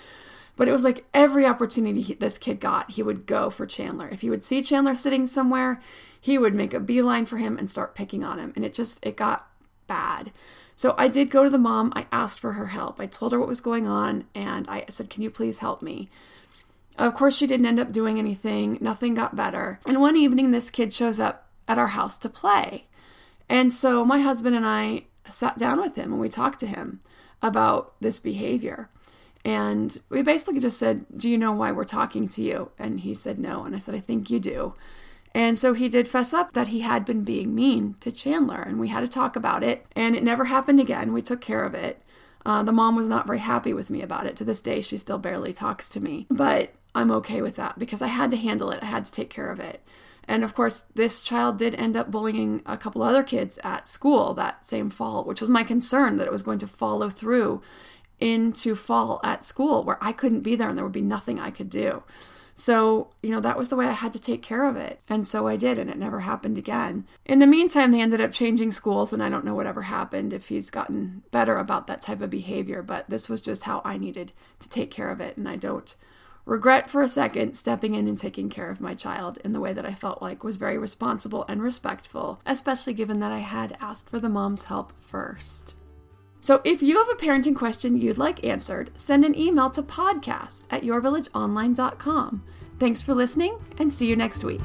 But 0.56 0.68
it 0.68 0.72
was 0.72 0.84
like 0.84 1.06
every 1.14 1.46
opportunity 1.46 2.02
he, 2.02 2.14
this 2.14 2.38
kid 2.38 2.60
got, 2.60 2.92
he 2.92 3.04
would 3.04 3.26
go 3.26 3.50
for 3.50 3.66
Chandler. 3.66 4.08
If 4.10 4.22
he 4.22 4.30
would 4.30 4.44
see 4.44 4.62
Chandler 4.62 4.96
sitting 4.96 5.26
somewhere, 5.26 5.82
he 6.20 6.38
would 6.38 6.54
make 6.54 6.74
a 6.74 6.80
beeline 6.80 7.26
for 7.26 7.38
him 7.38 7.58
and 7.58 7.70
start 7.70 7.96
picking 7.96 8.24
on 8.24 8.40
him. 8.40 8.54
And 8.56 8.64
it 8.64 8.74
just, 8.74 9.00
it 9.04 9.18
got 9.18 9.48
bad. 9.88 10.32
So 10.76 10.96
I 10.98 11.08
did 11.08 11.32
go 11.32 11.44
to 11.44 11.50
the 11.50 11.58
mom. 11.58 11.92
I 11.96 12.08
asked 12.12 12.40
for 12.40 12.54
her 12.54 12.68
help. 12.68 13.00
I 13.00 13.06
told 13.06 13.32
her 13.32 13.40
what 13.40 13.48
was 13.48 13.62
going 13.62 13.88
on 13.88 14.26
and 14.34 14.68
I 14.68 14.86
said, 14.90 15.10
Can 15.10 15.24
you 15.24 15.30
please 15.30 15.60
help 15.60 15.82
me? 15.82 16.10
Of 16.98 17.16
course, 17.16 17.36
she 17.36 17.48
didn't 17.48 17.66
end 17.66 17.80
up 17.80 17.92
doing 17.92 18.20
anything. 18.20 18.78
Nothing 18.80 19.16
got 19.16 19.36
better. 19.36 19.80
And 19.86 20.00
one 20.00 20.16
evening, 20.16 20.52
this 20.52 20.70
kid 20.70 20.94
shows 20.94 21.20
up 21.20 21.48
at 21.68 21.78
our 21.78 21.88
house 21.88 22.18
to 22.20 22.30
play. 22.30 22.86
And 23.50 23.74
so 23.74 24.06
my 24.06 24.20
husband 24.20 24.56
and 24.56 24.66
I 24.66 25.06
sat 25.28 25.58
down 25.58 25.82
with 25.82 25.96
him 25.96 26.12
and 26.12 26.22
we 26.22 26.30
talked 26.30 26.60
to 26.60 26.68
him 26.68 27.02
about 27.42 27.94
this 28.00 28.20
behavior. 28.20 28.90
And 29.46 29.98
we 30.10 30.22
basically 30.22 30.60
just 30.60 30.80
said, 30.80 31.06
Do 31.16 31.30
you 31.30 31.38
know 31.38 31.52
why 31.52 31.72
we're 31.72 31.84
talking 31.84 32.30
to 32.30 32.42
you? 32.42 32.72
And 32.80 33.02
he 33.02 33.14
said, 33.14 33.40
No. 33.40 33.64
And 33.64 33.76
I 33.76 33.80
said, 33.80 33.96
I 33.96 34.00
think 34.00 34.30
you 34.30 34.40
do. 34.40 34.76
And 35.36 35.58
so 35.58 35.74
he 35.74 35.90
did 35.90 36.08
fess 36.08 36.32
up 36.32 36.54
that 36.54 36.70
he 36.70 36.82
had 36.82 37.06
been 37.06 37.24
being 37.24 37.56
mean 37.56 37.96
to 38.02 38.12
Chandler, 38.12 38.62
and 38.62 38.80
we 38.80 38.90
had 38.90 39.02
to 39.02 39.08
talk 39.08 39.36
about 39.36 39.64
it. 39.64 39.86
And 39.96 40.16
it 40.16 40.24
never 40.24 40.46
happened 40.46 40.80
again. 40.80 41.12
We 41.12 41.24
took 41.24 41.42
care 41.42 41.64
of 41.64 41.74
it. 41.74 42.04
Uh, 42.46 42.62
the 42.62 42.72
mom 42.72 42.96
was 42.96 43.08
not 43.10 43.26
very 43.26 43.40
happy 43.40 43.74
with 43.74 43.90
me 43.90 44.02
about 44.02 44.28
it. 44.28 44.36
To 44.38 44.44
this 44.44 44.62
day, 44.62 44.82
she 44.82 44.98
still 44.98 45.18
barely 45.18 45.54
talks 45.54 45.90
to 45.90 46.00
me. 46.00 46.28
But 46.30 46.74
I'm 46.94 47.12
okay 47.12 47.42
with 47.42 47.56
that 47.56 47.80
because 47.80 48.02
I 48.02 48.08
had 48.08 48.30
to 48.32 48.38
handle 48.38 48.70
it. 48.70 48.84
I 48.84 48.88
had 48.88 49.06
to 49.06 49.12
take 49.12 49.30
care 49.30 49.50
of 49.50 49.60
it. 49.60 49.82
And 50.28 50.44
of 50.44 50.54
course, 50.54 50.84
this 50.94 51.24
child 51.24 51.58
did 51.58 51.76
end 51.76 51.98
up 51.98 52.12
bullying 52.12 52.62
a 52.66 52.78
couple 52.78 53.02
other 53.02 53.24
kids 53.24 53.60
at 53.64 53.90
school 53.90 54.34
that 54.36 54.66
same 54.66 54.90
fall, 54.90 55.24
which 55.24 55.42
was 55.42 55.50
my 55.50 55.64
concern 55.64 56.18
that 56.18 56.28
it 56.28 56.32
was 56.32 56.44
going 56.44 56.60
to 56.60 56.68
follow 56.68 57.10
through 57.10 57.62
into 58.24 58.74
fall 58.74 59.20
at 59.22 59.44
school 59.44 59.84
where 59.84 59.98
I 60.02 60.14
couldn't 60.14 60.42
be 60.42 60.56
there 60.56 60.70
and 60.70 60.78
there 60.78 60.86
would 60.86 60.94
be 60.94 61.02
nothing 61.02 61.40
I 61.40 61.52
could 61.52 61.70
do. 61.70 62.04
So, 62.56 63.10
you 63.22 63.32
know, 63.32 63.42
that 63.42 63.58
was 63.58 63.70
the 63.70 63.76
way 63.76 63.88
I 63.88 63.94
had 63.94 64.14
to 64.14 64.20
take 64.20 64.42
care 64.42 64.66
of 64.66 64.78
it. 64.78 65.02
And 65.10 65.26
so 65.26 65.48
I 65.48 65.58
did, 65.58 65.80
and 65.80 65.90
it 65.90 65.98
never 65.98 66.20
happened 66.20 66.58
again. 66.58 67.06
In 67.26 67.40
the 67.40 67.48
meantime, 67.48 67.92
they 67.92 68.00
ended 68.00 68.22
up 68.22 68.32
changing 68.32 68.72
schools, 68.72 69.12
and 69.12 69.24
I 69.24 69.30
don't 69.30 69.44
know 69.44 69.56
whatever 69.56 69.82
happened 69.82 70.34
if 70.34 70.50
he's 70.50 70.70
gotten 70.70 71.24
better 71.32 71.58
about 71.58 71.88
that 71.88 72.02
type 72.02 72.22
of 72.22 72.30
behavior, 72.30 72.84
but 72.84 73.10
this 73.10 73.28
was 73.28 73.42
just 73.42 73.64
how 73.64 73.82
I 73.84 73.98
needed 73.98 74.34
to 74.60 74.70
take 74.70 74.92
care 74.92 75.10
of 75.10 75.20
it. 75.20 75.36
And 75.36 75.50
I 75.50 75.56
don't 75.56 75.96
regret 76.46 76.92
for 76.92 77.02
a 77.02 77.08
second 77.08 77.56
stepping 77.56 77.96
in 77.96 78.08
and 78.08 78.20
taking 78.20 78.50
care 78.50 78.70
of 78.70 78.80
my 78.80 78.94
child 78.94 79.40
in 79.44 79.52
the 79.52 79.60
way 79.60 79.74
that 79.74 79.86
I 79.86 79.96
felt 79.96 80.22
like 80.22 80.44
was 80.44 80.58
very 80.58 80.78
responsible 80.78 81.46
and 81.50 81.64
respectful, 81.64 82.40
especially 82.46 82.94
given 82.94 83.20
that 83.20 83.32
I 83.32 83.40
had 83.40 83.76
asked 83.82 84.10
for 84.10 84.20
the 84.20 84.30
mom's 84.30 84.66
help 84.66 84.94
first. 85.02 85.74
So 86.44 86.60
if 86.66 86.82
you 86.82 86.98
have 86.98 87.08
a 87.08 87.14
parenting 87.14 87.56
question 87.56 87.98
you'd 87.98 88.18
like 88.18 88.44
answered, 88.44 88.92
send 88.96 89.24
an 89.24 89.34
email 89.34 89.70
to 89.70 89.82
podcast 89.82 90.64
at 90.70 90.82
yourvillageonline.com. 90.82 92.44
Thanks 92.80 93.02
for 93.02 93.14
listening 93.14 93.60
and 93.78 93.94
see 93.94 94.08
you 94.08 94.18
next 94.18 94.44
week. 94.44 94.60